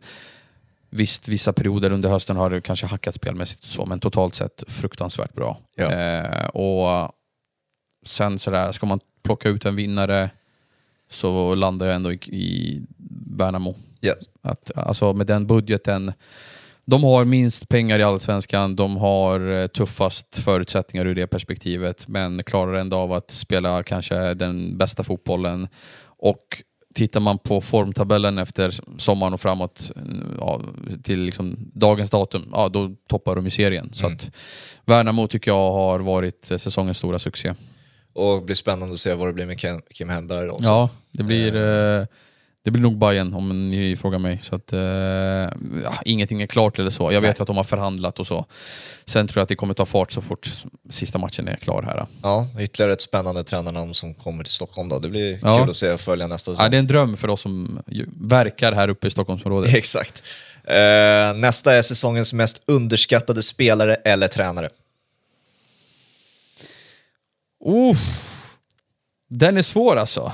[0.93, 4.63] Visst, vissa perioder under hösten har det kanske hackat spelmässigt och så, men totalt sett
[4.67, 5.59] fruktansvärt bra.
[5.75, 5.91] Ja.
[5.91, 7.11] Eh, och
[8.05, 10.29] sen sådär, ska man plocka ut en vinnare
[11.09, 12.81] så landar jag ändå i, i
[13.37, 13.75] Värnamo.
[14.01, 14.17] Yes.
[14.41, 16.13] Att, alltså med den budgeten,
[16.85, 22.43] de har minst pengar i Allsvenskan, de har eh, tuffast förutsättningar ur det perspektivet, men
[22.43, 25.67] klarar ändå av att spela kanske den bästa fotbollen.
[26.03, 26.63] Och
[26.93, 29.91] tittar man på formtabellen efter sommaren och framåt
[30.39, 30.61] ja,
[31.03, 33.89] till liksom dagens datum, ja, då toppar de i serien.
[33.93, 34.15] Så Mm.
[34.15, 34.31] att
[34.85, 37.53] Värnamo tycker jag har varit eh, säsongens stora succé.
[38.13, 40.63] Och det blir spännande att se vad det blir med Kim, Kim Hellberg också.
[40.63, 42.05] Ja, det blir, eh,
[42.63, 44.39] det blir nog Bayern om ni frågar mig.
[44.43, 44.79] Så att, eh,
[45.83, 47.03] ja, ingenting är klart eller så.
[47.11, 47.41] Jag vet Nej.
[47.41, 48.45] att de har förhandlat och så.
[49.05, 50.51] Sen tror jag att det kommer ta fart så fort
[50.89, 52.05] sista matchen är klar här.
[52.23, 54.99] Ja, ytterligare ett spännande tränarnamn som kommer till Stockholm då.
[54.99, 55.57] Det blir Ja.
[55.59, 56.63] kul att se och följa nästa säsong.
[56.65, 57.79] Ja, det är en dröm för oss som
[58.21, 59.73] verkar här uppe i Stockholmsområdet.
[59.75, 60.23] Exakt.
[60.63, 64.69] Eh, nästa är säsongens mest underskattade spelare eller tränare.
[67.65, 67.97] Uff,
[69.27, 70.31] den är svår alltså.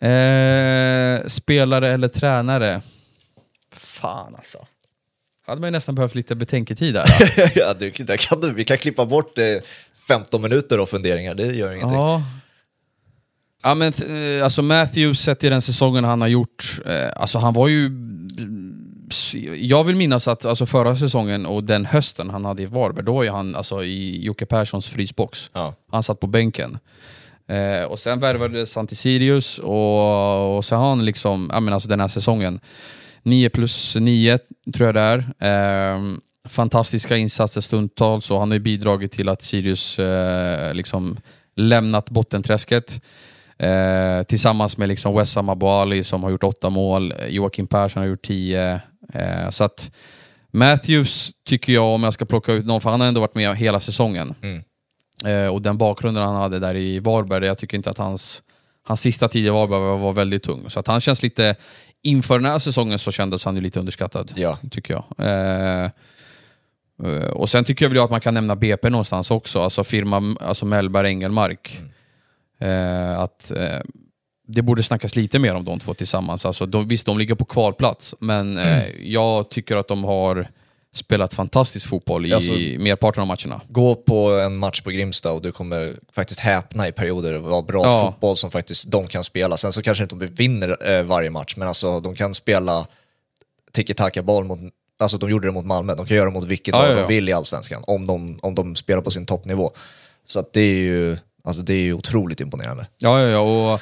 [0.00, 2.82] Eh, spelare eller tränare?
[3.72, 4.66] Fan alltså.
[5.46, 7.06] Hade man ju nästan behövt lite betänketid där.
[7.54, 9.44] ja, du, där kan du, vi kan klippa bort eh,
[10.08, 11.98] 15 minuter av funderingar, det gör ingenting.
[11.98, 12.22] Ja.
[13.62, 17.54] Ja men eh, alltså Matthews sett i den säsongen han har gjort, eh, alltså han
[17.54, 17.90] var ju
[19.56, 23.14] jag vill minnas att alltså, förra säsongen och den hösten han hade i Varberg, då
[23.14, 25.50] var ju han alltså, i Jocke Perssons frysbox.
[25.52, 25.74] Ja.
[25.90, 26.78] Han satt på bänken.
[27.50, 31.74] Eh, och sen värvades han till Sirius och, och sen har han liksom, ja, men
[31.74, 32.60] alltså den här säsongen,
[33.22, 34.38] 9 plus 9
[34.74, 35.18] tror jag det är.
[35.94, 36.00] Eh,
[36.48, 41.16] fantastiska insatser stundtals och han har ju bidragit till att Sirius eh, liksom
[41.56, 43.00] lämnat bottenträsket.
[43.58, 48.08] Eh, tillsammans med liksom Wessam Abouali som har gjort åtta mål, eh, Joakim Persson har
[48.08, 48.80] gjort tio.
[49.14, 49.90] Eh, så att
[50.50, 53.56] Matthews tycker jag, om jag ska plocka ut någon, för han har ändå varit med
[53.56, 54.34] hela säsongen.
[54.42, 54.62] Mm.
[55.24, 58.42] Eh, och den bakgrunden han hade där i Varberg, jag tycker inte att hans,
[58.82, 60.70] hans sista tid i Varberg var, var väldigt tung.
[60.70, 61.56] Så att han känns lite,
[62.02, 64.32] inför den här säsongen så kändes han ju lite underskattad.
[64.36, 64.58] Ja.
[64.70, 65.04] Tycker jag.
[65.18, 65.90] Eh,
[67.04, 70.36] eh, och sen tycker jag väl att man kan nämna BP någonstans också, alltså firma
[70.40, 71.80] alltså Mellberg Engelmark.
[72.60, 73.80] Eh, att eh,
[74.46, 76.46] det borde snackas lite mer om de två tillsammans.
[76.46, 80.48] Alltså, de, visst, de ligger på kvalplats, men eh, jag tycker att de har
[80.94, 83.60] spelat fantastisk fotboll i Alltså- merparten av matcherna.
[83.68, 87.84] Gå på en match på Grimsta och du kommer faktiskt häpna i perioder vad bra
[87.84, 88.00] Ja.
[88.12, 89.56] fotboll som faktiskt de kan spela.
[89.56, 92.86] Sen så kanske inte de vinner eh, varje match, men alltså de kan spela
[93.72, 94.58] tiki-taka-boll mot
[94.98, 97.00] Alltså de gjorde det mot Malmö, de kan göra det mot vilket lag ja, de
[97.00, 97.06] ja.
[97.06, 99.72] vill i Allsvenskan, om de, om de spelar på sin toppnivå.
[100.24, 102.86] Så det är ju alltså det är ju otroligt imponerande.
[102.98, 103.38] Ja, ja, ja.
[103.72, 103.80] Och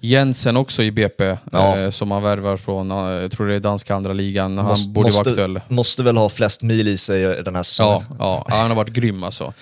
[0.00, 1.78] Jensen också i BP, Ja.
[1.78, 4.58] eh, som han värvar från, eh, jag tror det är danska andra ligan.
[4.58, 5.60] Han Måste- borde vara aktuell.
[5.68, 8.00] måste väl ha flest mil i sig den här Ja, säsongen.
[8.18, 9.52] ja, han har varit grym alltså.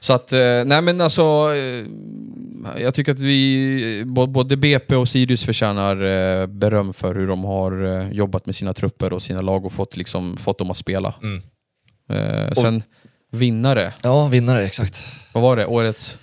[0.00, 1.84] Så att, eh, nej men alltså, eh,
[2.82, 8.46] jag tycker att vi, både BP och Sirius förtjänar beröm för hur de har jobbat
[8.46, 11.14] med sina trupper och sina lag och fått, liksom, fått dem att spela.
[11.22, 11.42] Mm.
[12.54, 12.82] Sen,
[13.32, 15.04] vinnare, Ja, vinnare, exakt.
[15.32, 15.66] vad var det?
[15.66, 16.18] Årets?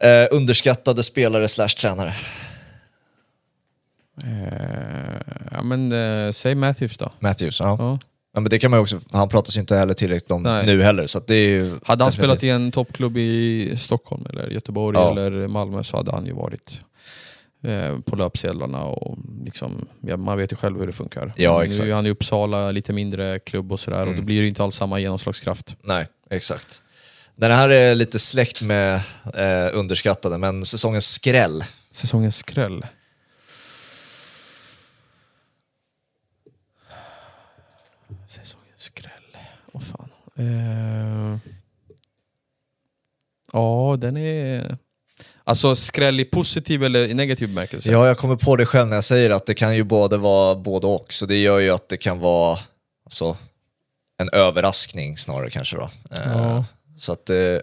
[0.00, 2.14] Eh, underskattade spelare slash tränare.
[4.24, 7.12] Eh, ja men, eh, säg Matthews då.
[7.20, 7.76] Matthews, ja.
[7.78, 7.98] Ja.
[8.34, 8.40] ja.
[8.40, 10.66] men det kan man också, han pratas ju inte heller tillräckligt om Nej.
[10.66, 11.70] nu heller, så det är ju...
[11.84, 15.10] Hade han definitivt- spelat i en toppklubb i Stockholm, eller Göteborg Ja.
[15.10, 16.80] eller Malmö så hade han ju varit
[17.64, 18.84] eh, på löpsedlarna.
[18.84, 21.32] Och liksom, ja, man vet ju själv hur det funkar.
[21.36, 21.90] Ja, Nu exakt.
[21.90, 24.16] är han i Uppsala, lite mindre klubb och sådär, och Mm.
[24.16, 25.76] då blir det inte alls samma genomslagskraft.
[25.82, 26.80] Nej, exakt.
[27.36, 28.94] Den här är lite släkt med
[29.34, 31.64] eh, underskattade, men säsongens skräll.
[31.92, 32.86] Säsongens skräll.
[38.26, 39.36] Säsongens skräll.
[39.72, 40.08] Vad fan.
[40.36, 41.36] Eh...
[43.52, 44.78] Ja, den är...
[45.44, 47.90] Alltså skräll i positiv eller i negativ bemärkelse?
[47.90, 50.54] Ja, jag kommer på det själv när jag säger att det kan ju både vara
[50.54, 52.58] både och, så det gör ju att det kan vara
[53.04, 53.36] alltså,
[54.18, 55.88] en överraskning snarare kanske då.
[56.10, 56.64] Eh, Ja.
[56.96, 57.58] Så att, eh,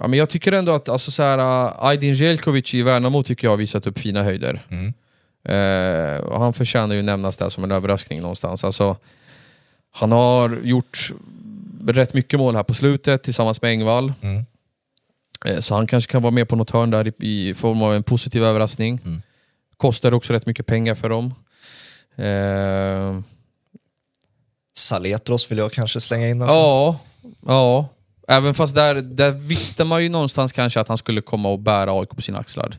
[0.00, 3.46] Ja, men jag tycker ändå att alltså, så här, uh, Aydin Jelkovic i Värnamo tycker
[3.46, 4.66] jag har visat upp fina höjder.
[4.70, 4.92] Mm.
[5.48, 8.64] Eh, han förtjänar ju nämnas där som en överraskning någonstans.
[8.64, 8.96] Alltså,
[9.90, 11.12] han har gjort
[11.86, 14.12] rätt mycket mål här på slutet tillsammans med Engvall.
[14.20, 14.44] Mm.
[15.44, 17.94] Eh, så han kanske kan vara med på något hörn där i, i form av
[17.94, 19.00] en positiv överraskning.
[19.04, 19.22] Mm.
[19.76, 21.34] Kostar också rätt mycket pengar för dem.
[22.16, 23.20] Eh,
[24.78, 26.42] Saletros vill jag kanske slänga in.
[26.42, 26.58] Alltså.
[26.58, 27.00] Ja,
[27.46, 27.88] ja.
[28.28, 32.00] Även fast där, där visste man ju någonstans kanske att han skulle komma och bära
[32.00, 32.78] AIK på sina axlar.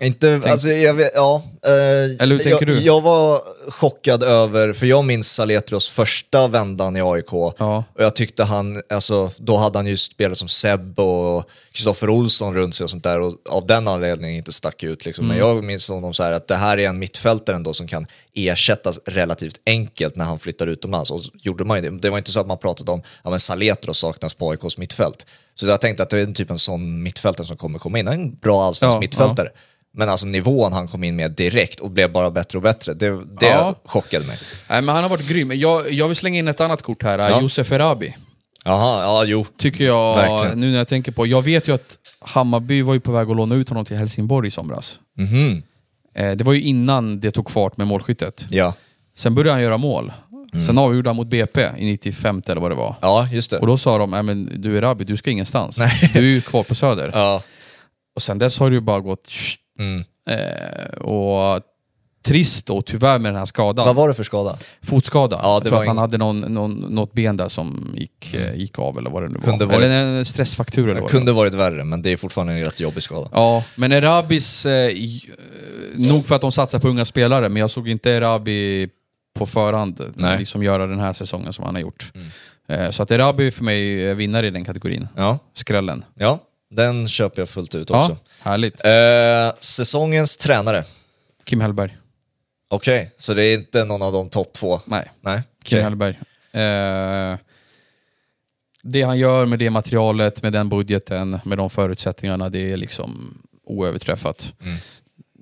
[0.00, 2.78] Inte, alltså, jag vet, ja, eh, Eller hur tänker jag, du?
[2.78, 7.32] Jag var chockad över, för jag minns Saletros första vändan i AIK.
[7.32, 7.84] Ja.
[7.94, 12.54] Och jag tyckte han, alltså, då hade han ju spelat som Seb och Kristoffer Olsson
[12.54, 15.06] runt sig och sånt där och av den anledningen inte stack ut.
[15.06, 15.24] Liksom.
[15.24, 15.36] Mm.
[15.36, 18.06] Men jag minns honom så här att det här är en mittfältare ändå som kan
[18.34, 21.10] ersättas relativt enkelt när han flyttar utomlands.
[21.10, 21.98] Och gjorde man ju det.
[21.98, 25.26] Det var inte så att man pratade om ja, Saletros saknas på AIKs mittfält.
[25.54, 28.08] Så jag tänkte att det är en typ en sån mittfältare som kommer komma in.
[28.08, 29.50] En bra allsvensk Ja, mittfältare.
[29.96, 33.10] Men alltså nivån han kom in med direkt och blev bara bättre och bättre, det,
[33.10, 33.74] det Ja.
[33.84, 34.38] chockade mig.
[34.70, 35.52] Nej, men han har varit grym.
[35.54, 37.40] Jag, jag vill slänga in ett annat kort här, Ja.
[37.42, 38.16] Josef Erabi.
[38.64, 39.46] Jaha, ja jo.
[39.58, 40.60] Tycker jag, Verkligen.
[40.60, 41.26] nu när jag tänker på.
[41.26, 44.48] Jag vet ju att Hammarby var ju på väg att låna ut honom till Helsingborg
[44.48, 44.98] i somras.
[45.18, 45.62] Mhm.
[46.14, 48.46] Eh, det var ju innan det tog fart med målskyttet.
[48.50, 48.74] Ja.
[49.16, 50.12] Sen började han göra mål.
[50.54, 50.66] Mm.
[50.66, 52.94] Sen avgjorde han mot BP i 95 eller vad det var.
[53.00, 53.58] ja, just det.
[53.58, 55.76] Och då sa de, Nej, men du Erabi, du ska ingenstans.
[56.14, 57.10] Du är ju kvar på Söder.
[57.14, 57.42] Ja.
[58.16, 59.28] Och sen dess har det ju bara gått...
[59.78, 60.04] Mm.
[60.26, 61.62] Eh, och
[62.24, 63.86] trist då, tyvärr med den här skadan.
[63.86, 64.58] Vad var det för skada?
[64.82, 65.40] Fotskada.
[65.42, 67.92] Ja, jag det tror var att han ing- hade någon, någon, något ben där som
[67.94, 69.42] gick, eh, gick av eller vad det nu var.
[69.42, 71.42] Kunde varit- Eller en stressfaktur eller Det vad kunde det var.
[71.42, 73.28] varit värre, men det är fortfarande en rätt jobbig skada.
[73.32, 74.66] Ja, men Erabis...
[74.66, 74.90] Eh, eh,
[75.96, 78.88] nog för att de satsar på unga spelare, men jag såg inte Erabi
[79.38, 80.38] på förhand Nej.
[80.38, 82.12] liksom göra den här säsongen som han har gjort.
[82.14, 82.84] Mm.
[82.84, 85.08] Eh, så att Erabi för mig är vinnare i den kategorin.
[85.16, 86.04] Ja, Skrällen.
[86.14, 86.38] ja
[86.74, 88.24] den köper jag fullt ut Ja, också.
[88.40, 88.84] härligt.
[88.84, 90.84] Eh, säsongens tränare.
[91.44, 91.96] Kim Hellberg.
[92.70, 94.80] Okej, så det är inte någon av de topp två?
[94.86, 95.42] Nej, Nej?
[95.64, 95.82] Kim.
[95.82, 96.18] Hellberg.
[96.52, 97.38] Eh,
[98.82, 103.38] det han gör med det materialet, med den budgeten, med de förutsättningarna, det är liksom
[103.66, 104.54] oöverträffat.
[104.62, 104.76] Mm.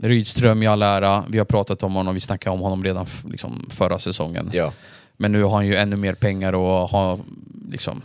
[0.03, 3.67] Rydström i all ära, vi har pratat om honom, vi snackade om honom redan liksom,
[3.71, 4.51] förra säsongen.
[4.55, 4.73] Ja.
[5.17, 7.21] Men nu har han ju ännu mer pengar och har
[7.71, 8.03] liksom,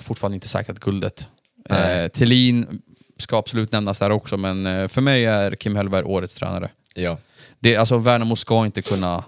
[0.00, 1.28] fortfarande inte säkrat guldet.
[1.70, 2.82] Eh, Thelin
[3.16, 6.70] ska absolut nämnas där också, men eh, för mig är Kim Hellberg årets tränare.
[6.94, 7.18] ja.
[7.58, 9.24] Det, alltså, Värnamo ska inte kunna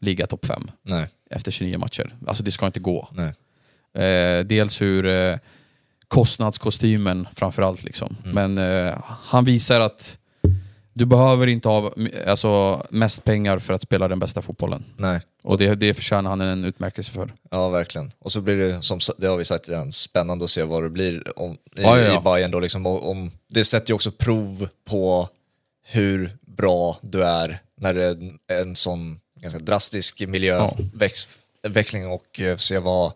[0.00, 1.06] ligga topp fem Nej.
[1.30, 2.14] efter 29 matcher.
[2.26, 3.08] Alltså det ska inte gå.
[3.98, 5.36] Eh, dels ur eh,
[6.08, 7.82] kostnadskostymen framförallt.
[7.82, 8.16] Liksom.
[8.24, 10.18] Men eh, han visar att
[10.94, 11.92] du behöver inte ha
[12.26, 14.84] alltså, mest pengar för att spela den bästa fotbollen.
[14.96, 15.20] Nej.
[15.42, 17.32] Och det, det förtjänar han en utmärkelse för.
[17.50, 18.10] Ja, verkligen.
[18.18, 20.90] Och så blir det, som det har vi sagt redan, spännande att se vad det
[20.90, 22.20] blir om, i, Ja, ja, ja.
[22.20, 22.86] i Bayern då liksom.
[22.86, 25.28] Om, det sätter ju också prov på
[25.86, 30.26] hur bra du är när det är en sån ganska drastisk Ja.
[30.26, 33.12] miljöväxling och eh, se vad,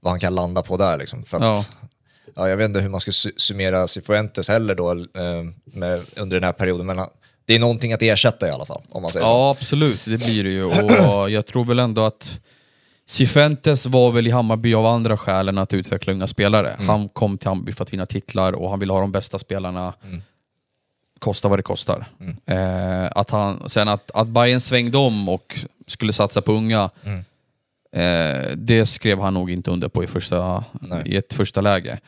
[0.00, 1.22] vad han kan landa på där liksom.
[1.22, 1.72] För att,
[2.38, 2.48] ja.
[2.48, 6.44] jag vet inte hur man ska su- summera Cifuentes heller då eh, med, under den
[6.44, 7.06] här perioden, men
[7.44, 9.32] det är någonting att ersätta i alla fall, om man säger så.
[9.32, 10.04] Ja, absolut.
[10.04, 10.64] Det blir det ju.
[10.64, 12.38] Och jag tror väl ändå att
[13.06, 16.76] Cifuentes var väl i Hammarby av andra skäl än att utveckla unga spelare.
[16.78, 19.94] Han kom till Hammarby för att vinna titlar och han ville ha de bästa spelarna.
[21.18, 22.06] Kosta vad det kostar.
[22.46, 26.90] Eh, att han, sen att, att Bayern svängde om och skulle satsa på unga,
[27.92, 31.02] eh, det skrev han nog inte under på i, första, Nej.
[31.06, 31.98] i ett första läge.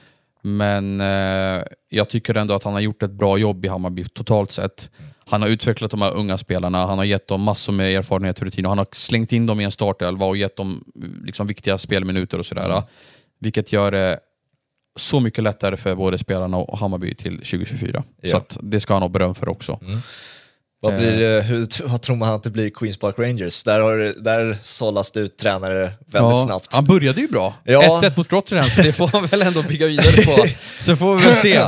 [0.43, 4.53] Men eh, jag tycker ändå att han har gjort ett bra jobb i Hammarby totalt
[4.53, 4.91] sett.
[5.27, 8.45] Han har utvecklat de här unga spelarna, han har gett dem massor med erfarenhet och
[8.45, 10.85] rutin och han har slängt in dem i en startelva och gett dem
[11.25, 12.83] liksom, viktiga spelminuter och sådär.
[13.41, 14.21] Vilket gör det
[14.97, 18.05] så mycket lättare för både spelarna och Hammarby till 2024.
[18.21, 18.31] Ja.
[18.51, 19.79] Så det ska han ha beröm för också.
[20.83, 23.63] Vad, blir det, hur, vad tror man att det blir Queens Park Rangers?
[23.65, 26.75] Där, har, där sållas det ut tränare väldigt Ja, snabbt.
[26.75, 27.55] Han började ju bra.
[27.65, 28.01] Ja.
[28.03, 30.47] 1-1 mot Rotterdam, så det får han väl ändå bygga vidare på.
[30.81, 31.61] Så får vi väl se.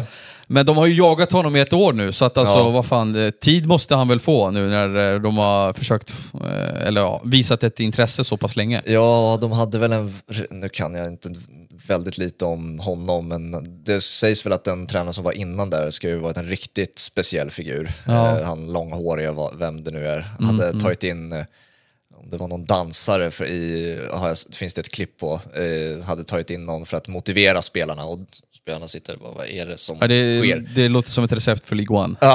[0.46, 2.68] Men de har ju jagat honom i ett år nu, så att alltså, Ja.
[2.68, 6.86] vad fan, eh, tid måste han väl få nu när eh, de har försökt, eh,
[6.86, 8.82] eller ja, visat ett intresse så pass länge.
[8.86, 10.14] Ja, de hade väl en,
[10.50, 11.28] nu kan jag inte
[11.86, 15.90] väldigt lite om honom, men det sägs väl att den tränare som var innan där
[15.90, 17.90] ska ju varit en riktigt speciell figur.
[18.06, 18.28] Ja.
[18.28, 21.44] Mm, Eh, Han långhåriga, vem det nu är, hade tagit in, eh,
[22.30, 23.98] det var någon dansare för i,
[24.54, 28.18] finns det ett klipp på, eh, hade tagit in någon för att motivera spelarna och
[28.62, 30.64] spelarna sitter bara, vad är det som Ja, det, sker?
[30.74, 32.16] det låter som ett recept för League One.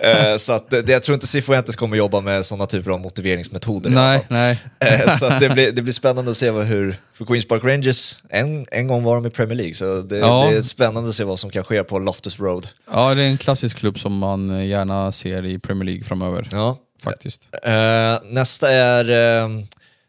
[0.00, 3.90] Eh, så att, det, jag tror inte Cifuentes kommer jobba med sådana typer av motiveringsmetoder
[3.90, 4.58] Nej, nej.
[4.80, 8.22] Eh, så det, blir, det blir spännande att se vad, hur, för Queens Park Rangers,
[8.30, 10.46] en, en gång var de i Premier League, så det, Ja.
[10.50, 12.66] det är spännande att se vad som kan ske på Loftus Road.
[12.92, 16.48] Ja, det är en klassisk klubb som man gärna ser i Premier League framöver.
[16.52, 16.76] Ja.
[17.04, 17.42] Faktiskt.
[17.62, 19.48] Eh, nästa är eh,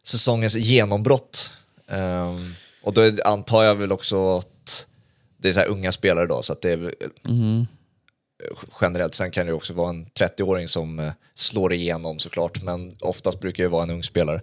[0.07, 1.53] säsongens genombrott.
[1.87, 2.35] Eh,
[2.83, 4.87] och då antar jag väl också att
[5.37, 6.93] det är så unga spelare då, så att det är väl-
[7.23, 7.67] Mhm.
[8.81, 9.15] generellt.
[9.15, 13.63] Sen kan det också vara en 30-åring som eh, slår igenom såklart, men oftast brukar
[13.63, 14.41] det vara en ung spelare.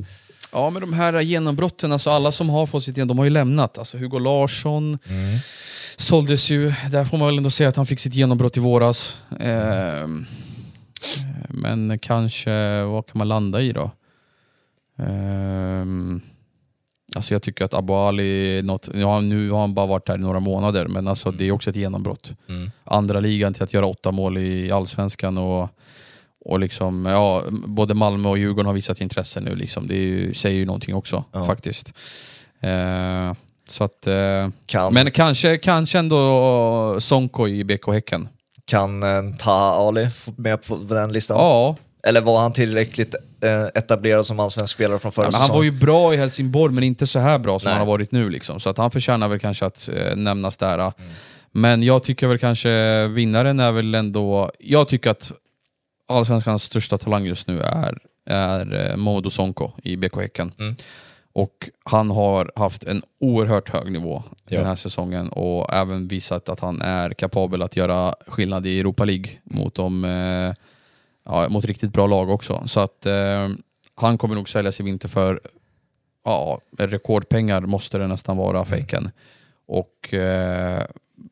[0.52, 3.30] Ja, men de här genombrotten, alltså alla som har fått sitt genom, de har ju
[3.30, 3.78] lämnat.
[3.78, 4.98] Alltså Hugo Larsson
[5.96, 9.18] såldes ju, där får man väl ändå säga att han fick sitt genombrott i våras.
[9.40, 10.26] Ehm,
[11.48, 13.90] men kanske, vad kan man landa i då?
[14.98, 16.20] Ehm,
[17.16, 20.20] alltså jag tycker att Abu Ali, något, ja, nu har han bara varit där i
[20.20, 22.32] några månader, men alltså det är också ett genombrott.
[22.48, 22.70] Mm.
[22.84, 25.68] Andra ligan till att göra åtta mål i Allsvenskan och
[26.44, 29.54] och liksom, ja, både Malmö och Djurgården har visat intresse nu.
[29.54, 29.88] Liksom.
[29.88, 31.44] Det ju, säger ju någonting också, Ja.
[31.46, 31.92] faktiskt.
[32.60, 33.34] Eh,
[33.68, 38.28] så att, eh, Kan, men kanske, kanske ändå Sonko i BK Häcken.
[38.72, 41.36] Kan eh, Taha Ali med på den listan?
[41.36, 45.56] Ja, Eller var han tillräckligt eh, etablerad som allsvensk spelare från förra han säsongen?
[45.56, 47.72] var ju bra i Helsingborg, men inte så här bra som Nej.
[47.72, 48.30] han har varit nu.
[48.30, 48.60] Liksom.
[48.60, 50.78] Så att han förtjänar väl kanske att eh, nämnas där.
[50.78, 50.92] Mm.
[51.52, 54.50] Men jag tycker väl kanske vinnaren är väl ändå...
[54.58, 55.32] Jag tycker att
[56.08, 60.52] Allsvenskans största talang just nu är, är Modo Sonko i BK Häcken.
[60.58, 60.76] Mm.
[61.34, 64.58] Och han har haft en oerhört hög nivå Ja.
[64.58, 69.04] den här säsongen och även visat att han är kapabel att göra skillnad i Europa
[69.04, 70.54] League mot, de, eh,
[71.24, 72.62] ja, mot riktigt bra lag också.
[72.66, 73.48] Så att eh,
[73.94, 75.40] han kommer nog säljas i vinter för
[76.24, 79.10] ja, rekordpengar måste det nästan vara för Häcken.
[79.66, 80.86] Och eh,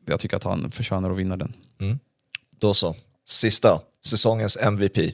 [0.05, 1.53] jag tycker att han förtjänar att vinna den.
[2.59, 2.95] Då så.
[3.25, 4.97] Sista, säsongens MVP.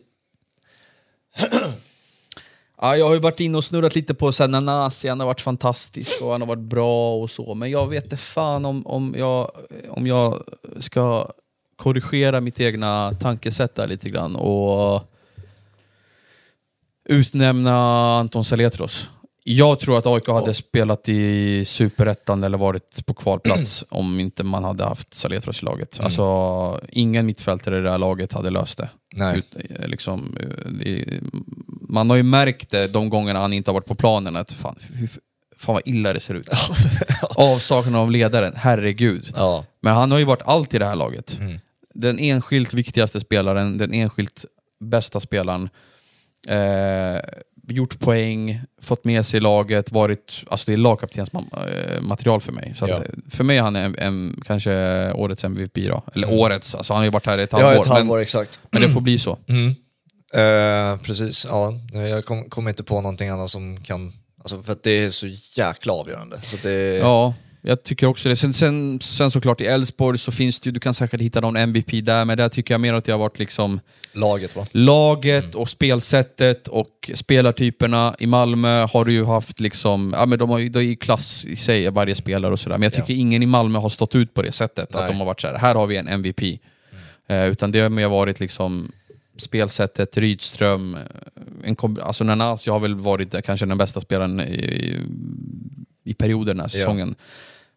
[2.82, 5.28] Ja, jag har ju varit inne och snurrat lite på så här, Nanasi, han har
[5.28, 8.88] varit fantastisk och han har varit bra och så, men jag vet inte fan om,
[8.88, 9.52] om, jag,
[9.90, 10.44] om jag
[10.80, 11.32] ska
[11.76, 15.14] korrigera mitt egna tankesätt där lite grann och
[17.10, 17.76] utnämna
[18.20, 19.10] Anton Saletros.
[19.50, 24.64] Jag tror att AIK hade spelat i Superettan eller varit på kvalplats om inte man
[24.64, 26.00] hade haft Saletros i laget.
[26.00, 28.90] Alltså, ingen mittfältare i det här laget hade löst det.
[29.16, 29.38] Nej.
[29.38, 31.20] Ut, eh, liksom, eh, det,
[31.90, 34.76] man har ju märkt det de gångerna han inte har varit på planen, att fan,
[34.94, 35.10] hur,
[35.58, 36.50] fan vad illa det ser ut.
[37.36, 39.30] Avsaknaden av ledaren, herregud.
[39.36, 39.66] Ja.
[39.82, 41.38] Men han har ju varit allt i det här laget.
[41.40, 41.60] Mm.
[41.94, 44.46] Den enskilt viktigaste spelaren, den enskilt
[44.80, 45.70] bästa spelaren.
[46.48, 47.22] Eh,
[47.74, 50.44] gjort poäng, fått med sig laget, varit...
[50.48, 52.74] Alltså det är lagkaptensmaterial för mig.
[52.76, 52.96] Så Ja.
[52.96, 54.72] eh, För mig är han en, en, kanske
[55.14, 56.04] årets MVP då.
[56.16, 56.40] Eller Mm.
[56.40, 57.72] årets, alltså han har ju varit här i ett halvår.
[57.74, 58.60] Ja, ett halvår men, exakt.
[58.72, 59.38] men det får bli så.
[59.48, 59.68] Mm.
[60.34, 61.74] Eh, precis, ja.
[61.94, 64.12] Jag kommer kom inte på någonting annat som kan...
[64.40, 66.42] Alltså för att det är så jäkla avgörande.
[66.42, 68.36] Så det, Ja, jag tycker också det.
[68.36, 71.58] Sen, sen, sen såklart i Elfsborg så finns det ju, du kan säkert hitta någon
[71.58, 73.80] MVP där, men där tycker jag mer att det har varit liksom
[74.14, 74.66] Laget va?
[74.72, 78.16] laget och spelsättet och spelartyperna.
[78.20, 80.96] I Malmö har du ju haft liksom, ja men de har ju, det är ju
[80.96, 82.78] klass i sig, varje spelare och sådär.
[82.78, 84.94] Men jag tycker ingen i Malmö har stått ut på det sättet.
[84.94, 85.02] Nej.
[85.02, 86.42] Att de har varit såhär, här har vi en MVP.
[87.28, 88.92] Eh, utan det har mer varit liksom
[89.38, 91.02] spelsättet, Rydström, eh,
[91.64, 95.02] en alltså Nanasi har väl varit eh, kanske den bästa spelaren i, i,
[96.08, 96.80] i perioder den här Ja.
[96.80, 97.16] säsongen.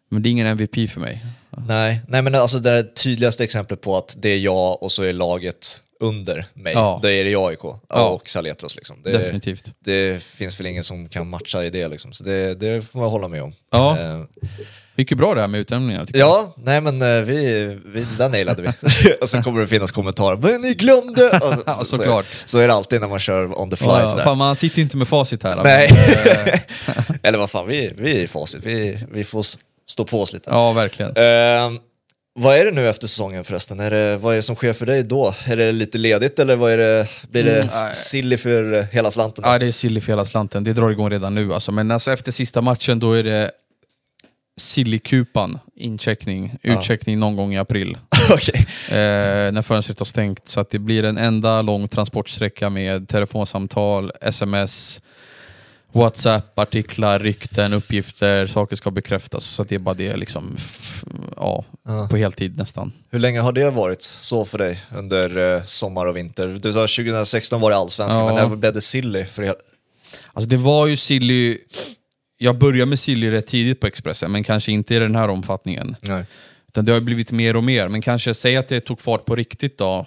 [0.09, 1.25] Men det är ingen MVP för mig.
[1.67, 5.13] Nej, nej men alltså det tydligaste exemplet på att det är jag och så är
[5.13, 6.73] laget under mig.
[6.73, 6.99] Ja.
[7.03, 7.59] Det är det AIK
[7.89, 8.09] Ja.
[8.09, 8.77] och Saletros.
[8.77, 8.97] Liksom.
[9.05, 9.73] Det, Definitivt.
[9.85, 11.89] det finns väl ingen som kan matcha i det.
[11.89, 12.13] Liksom.
[12.13, 13.53] Så det, det får man hålla med om.
[13.71, 13.99] Ja.
[13.99, 14.23] Eh,
[15.01, 16.11] Mycket bra det här med jag.
[16.13, 19.13] ja, nej men eh, vi, vi, den nailade vi.
[19.21, 21.31] och sen kommer det finnas kommentarer, men ni glömde!
[21.31, 22.27] Och så, Ja, så, så, är, såklart.
[22.45, 23.87] så är det alltid när man kör on the fly.
[23.89, 24.25] Ja, sådär.
[24.25, 25.63] fan, man sitter ju inte med facit här.
[25.65, 25.89] Nej.
[26.25, 26.61] men, eh,
[27.23, 28.61] Eller vad fan, vi, vi är i facit.
[28.65, 29.45] Vi, vi får
[29.91, 30.51] stå på oss lite.
[30.51, 31.11] Ja, verkligen.
[31.17, 31.81] Eh,
[32.39, 33.81] vad är det nu efter säsongen förresten?
[33.81, 35.35] Är det, vad är det som sker för dig då?
[35.45, 39.45] Är det lite ledigt eller vad är det, blir det Mm, silly för hela slanten?
[39.47, 40.65] Ja, det är silly för hela slanten.
[40.65, 41.55] Det drar igång redan nu.
[41.55, 41.73] Alltså.
[41.73, 43.51] Men alltså, efter sista matchen då är det
[44.61, 47.97] Sillykupan, incheckning, utcheckning någon gång i april.
[48.33, 48.55] Okej.
[48.91, 50.49] Eh, när fönstret har stängt.
[50.49, 55.01] Så att det blir en enda lång transportsträcka med telefonsamtal, sms,
[55.93, 59.45] WhatsApp, artiklar, rykten, uppgifter, saker ska bekräftas.
[59.45, 60.57] Så att det är bara det liksom,
[61.37, 62.09] ja, Ja.
[62.11, 62.93] på heltid nästan.
[63.11, 66.59] Hur länge har det varit så för dig under eh, sommar och vinter?
[66.63, 68.27] Du sa 2016 var det allsvenskan, Ja.
[68.35, 69.55] men när blev det silly för hela...
[70.33, 71.59] Alltså det var ju silly...
[72.43, 75.97] Jag började med silly rätt tidigt på Expressen, men kanske inte i den här omfattningen.
[76.03, 76.25] Nej.
[76.69, 79.37] Utan det har blivit mer och mer, men kanske säg att det tog fart på
[79.37, 80.07] riktigt då.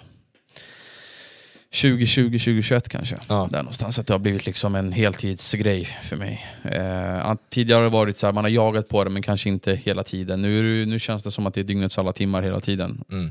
[1.82, 3.16] 2020, 2021 kanske.
[3.28, 3.48] Ja.
[3.52, 3.98] Där någonstans.
[3.98, 6.46] Att det har blivit liksom en heltidsgrej för mig.
[6.64, 9.74] Eh, tidigare har det varit så här, man har jagat på det men kanske inte
[9.74, 10.40] hela tiden.
[10.40, 13.04] Nu, nu känns det som att det är dygnets alla timmar hela tiden.
[13.10, 13.30] Mm.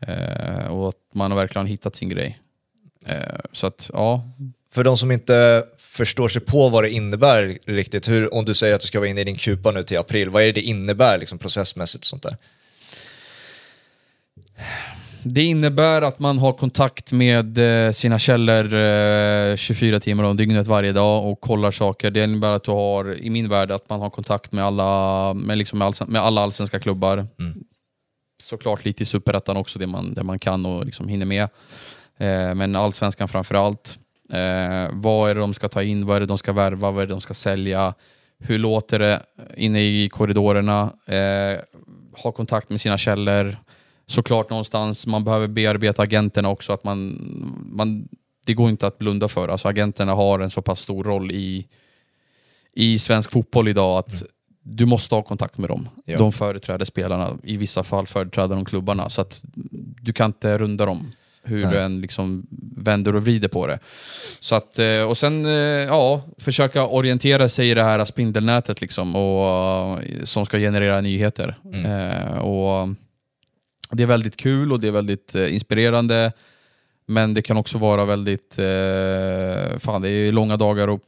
[0.00, 2.38] Eh, och att man har verkligen hittat sin grej.
[3.06, 3.16] Eh,
[3.52, 4.30] så att, ja.
[4.70, 5.64] För de som inte
[5.96, 9.08] förstår sig på vad det innebär riktigt, hur, om du säger att du ska vara
[9.08, 12.06] inne i din kupa nu till april, vad är det det innebär liksom, processmässigt och
[12.06, 12.36] sånt där?
[15.28, 20.66] Det innebär att man har kontakt med eh, sina källor eh, 24 timmar om dygnet
[20.66, 22.10] varje dag och kollar saker.
[22.10, 25.58] Det innebär att du har, i min värld, att man har kontakt med alla, med
[25.58, 27.16] liksom med alla allsvenska klubbar.
[27.38, 27.64] Mm.
[28.42, 31.42] Såklart lite i superettan också, det man, det man kan och liksom hinner med.
[32.18, 33.98] Eh, men allsvenskan framför allt.
[34.30, 36.06] Eh, vad är det de ska ta in?
[36.06, 36.90] Vad är det de ska värva?
[36.90, 37.94] Vad är det de ska sälja?
[38.38, 39.22] Hur låter det
[39.56, 40.92] inne i korridorerna?
[41.06, 41.60] Eh,
[42.22, 43.56] ha kontakt med sina källor.
[44.06, 46.72] Såklart någonstans, man behöver bearbeta agenterna också.
[46.72, 47.18] Att man,
[47.72, 48.08] man,
[48.44, 49.48] det går inte att blunda för.
[49.48, 51.66] Alltså, agenterna har en så pass stor roll i,
[52.74, 54.22] i svensk fotboll idag att
[54.62, 55.88] du måste ha kontakt med dem.
[56.04, 56.18] Ja.
[56.18, 59.08] De företräder spelarna, i vissa fall företräder de klubbarna.
[59.08, 59.40] Så att
[60.02, 61.12] du kan inte runda dem
[61.46, 61.72] hur Nej.
[61.72, 63.78] du än liksom vänder och vrider på det.
[64.40, 69.16] Så att, eh, och sen eh, ja, försöka orientera sig i det här spindelnätet liksom,
[69.16, 71.54] och, eh, som ska generera nyheter.
[71.64, 72.38] Mm.
[72.38, 72.88] Och
[73.90, 76.32] det är väldigt kul och det är väldigt inspirerande.
[77.08, 78.58] Men det kan också vara väldigt...
[78.58, 81.00] Eh, fan, det är långa dagar och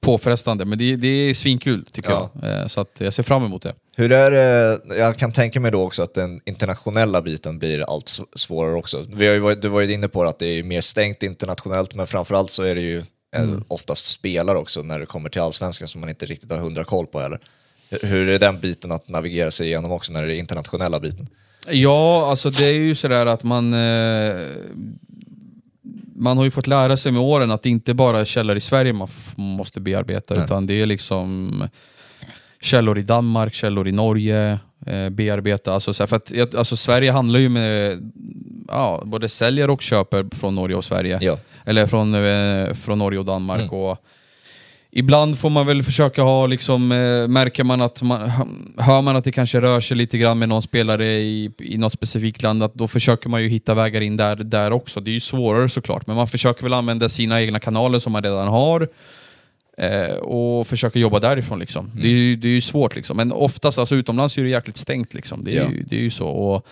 [0.00, 0.64] påfrestande.
[0.64, 2.30] Men det, det är svinkul tycker Ja.
[2.42, 2.60] jag.
[2.60, 3.74] Eh, så att jag ser fram emot det.
[3.96, 8.20] Hur är det, jag kan tänka mig då också att den internationella biten blir allt
[8.36, 9.04] svårare också.
[9.14, 11.94] Vi har ju varit, du var ju inne på att det är mer stängt internationellt,
[11.94, 12.98] men framförallt så är det ju
[13.36, 16.84] eh, oftast spelare också när det kommer till allsvenskan som man inte riktigt har hundra
[16.84, 17.40] koll på heller.
[17.90, 21.28] Hur- Hur är den biten att navigera sig igenom också när det är internationella biten?
[21.70, 23.74] Ja, alltså det är ju sådär att man...
[23.74, 24.36] Eh,
[26.18, 28.60] man har ju fått lära sig med åren att det inte bara är källor i
[28.60, 30.44] Sverige man måste bearbeta, Nej.
[30.44, 31.68] utan det är liksom
[32.60, 35.72] källor i Danmark, källor i Norge, eh, bearbeta.
[35.74, 38.12] Alltså, så här, för att, alltså, Sverige handlar ju med,
[38.68, 41.18] ja, både säljer och köper från Norge och Sverige.
[41.20, 41.38] Ja.
[41.64, 43.60] Eller från, eh, från Norge och Danmark.
[43.60, 43.74] Mm.
[43.74, 43.98] Och
[44.98, 48.20] ibland får man väl försöka ha, liksom, eh, märker man att man,
[48.76, 51.92] hör man att det kanske rör sig lite grann med någon spelare i, i något
[51.92, 55.00] specifikt land, att då försöker man ju hitta vägar in där, där också.
[55.00, 58.22] Det är ju svårare såklart, men man försöker väl använda sina egna kanaler som man
[58.22, 58.88] redan har.
[59.78, 61.58] Eh, och försöka jobba därifrån.
[61.58, 61.90] Liksom.
[61.94, 63.16] Det, är ju, det är ju svårt, liksom.
[63.16, 65.14] men oftast alltså, utomlands är det jäkligt stängt.
[65.14, 65.44] Liksom.
[65.44, 65.70] Det, är Ja.
[65.70, 66.26] ju, det är ju så.
[66.28, 66.66] Och,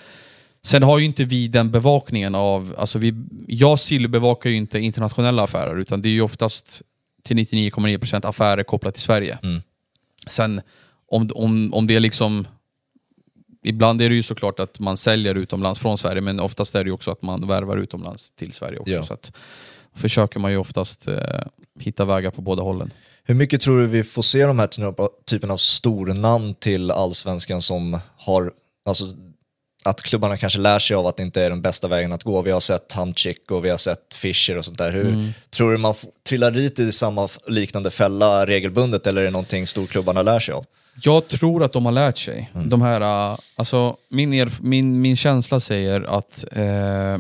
[0.66, 3.14] Sen har ju inte vi den bevakningen av, alltså vi,
[3.46, 6.82] jag Sill bevakar ju inte internationella affärer, utan det är ju oftast
[7.24, 9.38] till 99,9% affärer kopplat till Sverige.
[9.42, 9.62] Mm.
[10.26, 10.60] Sen
[11.08, 12.46] om, om, om det är liksom,
[13.64, 16.88] ibland är det ju såklart att man säljer utomlands från Sverige, men oftast är det
[16.88, 18.92] ju också att man värvar utomlands till Sverige också.
[18.92, 19.02] Ja.
[19.02, 19.32] Så att,
[19.94, 21.16] försöker man ju oftast eh,
[21.80, 22.90] hitta vägar på båda hållen.
[23.24, 24.68] Hur mycket tror du vi får se de här
[25.24, 28.52] typen av stornamn till allsvenskan som har,
[28.84, 29.04] alltså
[29.84, 32.42] att klubbarna kanske lär sig av att det inte är den bästa vägen att gå.
[32.42, 34.92] Vi har sett Hamcik och vi har sett Fischer och sånt där.
[34.92, 35.94] Hur, Tror du man
[36.28, 40.64] trillar dit i samma liknande fälla regelbundet eller är det någonting storklubbarna lär sig av?
[41.02, 42.50] Jag tror att de har lärt sig.
[42.64, 47.18] De här, äh, alltså, min, min, min känsla säger att eh,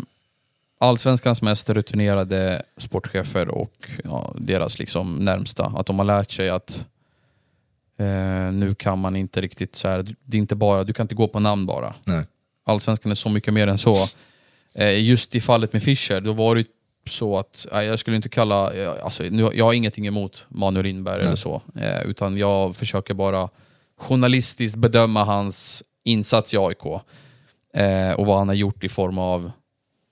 [0.78, 6.84] allsvenskans mest rutinerade sportchefer och ja, deras liksom närmsta, att de har lärt sig att
[7.98, 11.14] eh, nu kan man inte riktigt så här, det är inte bara, du kan inte
[11.14, 11.94] gå på namn bara.
[12.06, 12.24] Nej.
[12.64, 13.96] Allsvenskan är så mycket mer än så.
[14.74, 16.64] Eh, just i fallet med Fischer, då var det
[17.10, 21.20] så att, jag skulle inte kalla, eh, alltså, nu, jag har ingenting emot Manuel Lindberg
[21.22, 23.48] eller så, eh, utan jag försöker bara
[23.98, 26.84] journalistiskt bedöma hans insats i AIK
[28.16, 29.52] och vad han har gjort i form av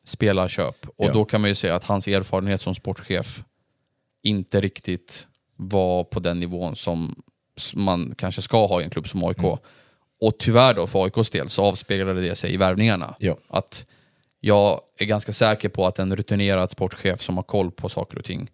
[0.04, 0.86] spelarköp.
[0.96, 1.12] Och Ja.
[1.12, 3.42] då kan man ju säga att hans erfarenhet som sportchef
[4.22, 5.26] inte riktigt
[5.56, 7.14] var på den nivån som
[7.74, 9.58] man kanske ska ha i en klubb som AIK.
[10.22, 13.14] Och tyvärr då för AIKs del så avspeglade det sig i värvningarna.
[13.18, 13.36] Ja.
[13.48, 13.86] Att
[14.40, 18.24] jag är ganska säker på att en rutinerad sportchef som har koll på saker och
[18.24, 18.50] ting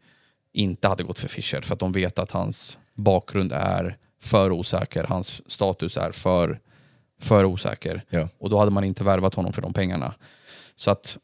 [0.52, 5.04] inte hade gått för Fischer för att de vet att hans bakgrund är för osäker,
[5.04, 6.60] hans status är för,
[7.20, 8.04] för osäker.
[8.10, 8.28] Ja.
[8.38, 10.14] Och då hade man inte värvat honom för de pengarna.
[10.76, 11.18] Så att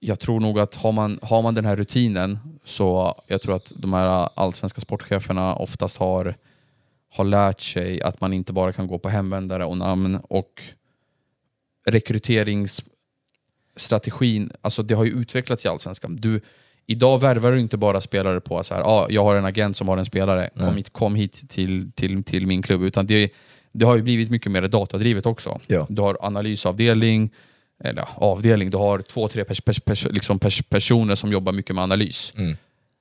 [0.00, 3.72] jag tror nog att har man, har man den här rutinen så jag tror att
[3.76, 6.36] de här allsvenska sportcheferna oftast har,
[7.10, 10.62] har lärt sig att man inte bara kan gå på hemvändare och namn och
[11.86, 16.16] rekryteringsstrategin, alltså det har ju utvecklats i allsvenskan.
[16.16, 16.40] Du,
[16.86, 19.88] idag värvar du inte bara spelare på så här, ah, jag har en agent som
[19.88, 22.82] har en spelare, kom hit, kom hit till, till, till min klubb.
[22.82, 23.32] Utan det,
[23.72, 25.60] det har ju blivit mycket mer datadrivet också.
[25.66, 25.86] Ja.
[25.88, 27.30] Du har analysavdelning,
[27.84, 31.74] eller avdelning, du har två, tre pers, pers, pers, liksom pers, personer som jobbar mycket
[31.74, 32.32] med analys.
[32.36, 32.56] Mm.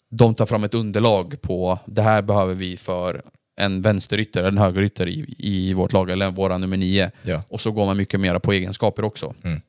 [0.10, 3.22] De tar fram ett underlag på det här behöver vi för
[3.60, 7.12] en vänsterytter, en högerytter i, i vårt lag, eller våra nummer nio.
[7.24, 7.44] Ja.
[7.50, 9.34] Och så går man mycket mer på egenskaper också.
[9.44, 9.62] Mm.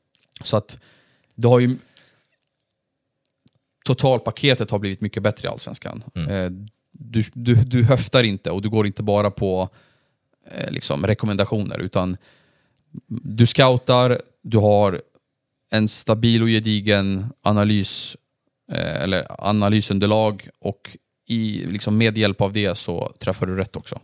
[0.43, 0.79] Så att
[1.35, 1.77] det har ju...
[3.85, 6.05] Totalpaketet har blivit mycket bättre i Allsvenskan.
[6.15, 6.51] Eh,
[6.93, 9.69] Du, du, du höftar inte och du går inte bara på
[10.55, 12.17] eh, liksom, rekommendationer utan
[13.07, 15.03] du scoutar, du har
[15.71, 18.17] en stabil och gedigen analys
[18.73, 20.97] eh, eller analysunderlag och
[21.31, 23.99] i, liksom med hjälp av det så träffar du rätt också.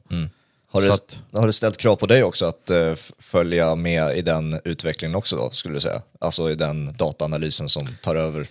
[0.70, 4.18] Har, Så det, att- har det ställt krav på dig också att f- följa med
[4.18, 6.02] i den utvecklingen också då, skulle du säga?
[6.20, 8.46] Alltså i den dataanalysen som tar över?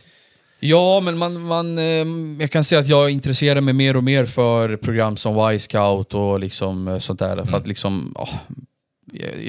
[0.60, 2.06] Ja, men man, man, eh,
[2.40, 6.40] jag kan säga att jag intresserar mig mer och mer för program som Y-scout och
[6.40, 7.46] liksom eh, sånt där.
[7.46, 8.36] För att liksom, ah, eh,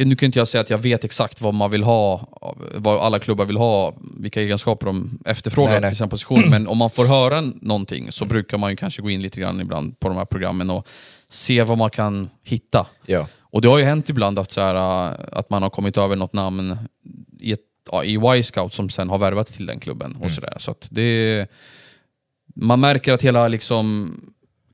[0.04, 2.28] nu kan inte jag säga att jag vet exakt vad man vill ha,
[2.74, 5.90] vad alla klubbar vill ha, vilka egenskaper de efterfrågar Nej, nej.
[5.90, 6.50] till sina positioner.
[6.50, 9.60] Men om man får höra någonting så brukar man ju kanske gå in lite grann
[9.60, 10.88] ibland på de här programmen och
[11.28, 12.86] se vad man kan hitta.
[13.06, 13.28] Ja.
[13.40, 16.16] Och det har ju hänt ibland att, så här, äh, att man har kommit över
[16.16, 16.76] något namn
[17.40, 17.60] i, ett,
[17.92, 20.16] ja, i Y-scout som sen har värvats till den klubben.
[20.20, 20.54] Och så där.
[20.58, 21.46] Så det,
[22.54, 24.14] man märker att hela liksom,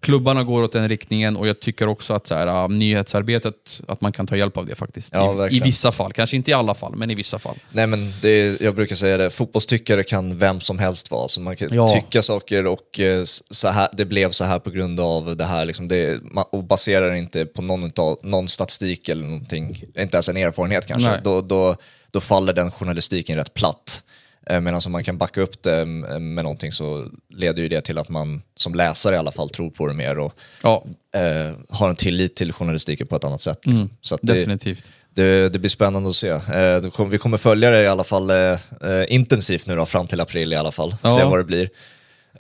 [0.03, 4.01] klubbarna går åt den riktningen och jag tycker också att så här, äh, nyhetsarbetet, att
[4.01, 5.09] man kan ta hjälp av det faktiskt.
[5.13, 7.57] Ja, I, I vissa fall, kanske inte i alla fall, men i vissa fall.
[7.73, 11.29] Nej men är, jag brukar säga det, fotbollstyckare kan vem som helst vara.
[11.29, 11.89] Så man kan Ja.
[11.89, 15.65] tycka saker och eh, så här, det blev så här på grund av det här.
[15.65, 16.21] Liksom det,
[16.53, 17.91] och baserar inte på någon,
[18.23, 21.21] någon statistik eller någonting, inte ens en erfarenhet kanske.
[21.25, 21.77] Då, då,
[22.11, 24.03] då faller den journalistiken rätt platt.
[24.47, 27.81] Eh, Medan om man kan backa upp det med med någonting så leder ju det
[27.81, 30.33] till att man som läsare i alla fall tror på det mer och
[30.63, 30.85] Ja,
[31.15, 33.67] eh, har en tillit till journalistiken på ett annat sätt.
[33.67, 33.91] Liksom.
[34.01, 34.85] så att det, definitivt.
[35.15, 36.29] det, det blir spännande att se.
[36.29, 40.21] Eh, vi kommer följa det i alla fall eh, eh, intensivt nu då, fram till
[40.21, 40.95] april i alla fall.
[41.03, 41.09] Ja.
[41.09, 41.69] Se vad det blir.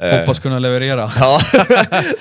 [0.02, 1.12] Eh, Hoppas kunna leverera.
[1.20, 1.40] Ja,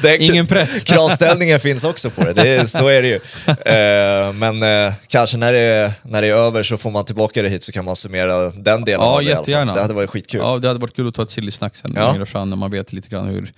[0.20, 0.84] Ingen press.
[0.86, 3.16] Kravställningen finns också på det, det är, så är det ju.
[3.48, 7.42] Eh, men eh, kanske när det, är, när det är över så får man tillbaka
[7.42, 9.74] det hit så kan man summera den delen Ja, av det jättegärna.
[9.76, 10.42] Det hade varit skitkul.
[10.44, 12.12] Ja, det hade varit kul att ta ett chili-snack sen Ja.
[12.12, 13.52] längre fram när man vet lite grann hur,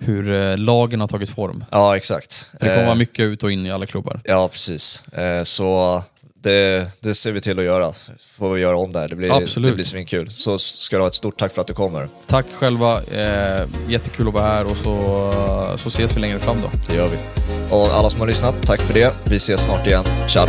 [0.00, 1.64] hur lagen har tagit form.
[1.70, 2.50] Ja, exakt.
[2.60, 4.20] Det kommer vara mycket ut och in i alla klubbar.
[4.24, 5.04] Ja, precis.
[5.44, 6.02] Så
[6.44, 7.92] det, det ser vi till att göra.
[8.20, 9.08] Får vi göra om det här.
[9.08, 9.70] Det blir, Absolut.
[9.70, 10.30] det blir svinkul.
[10.30, 12.08] Så ska du ha ett stort tack för att du kommer.
[12.26, 15.32] Tack själva, eh, jättekul att vara här och så,
[15.78, 16.70] så ses vi längre fram då.
[16.88, 17.16] Det gör vi.
[17.70, 19.14] Och alla som har lyssnat, tack för det.
[19.24, 20.04] Vi ses snart igen.
[20.28, 20.48] Ciao.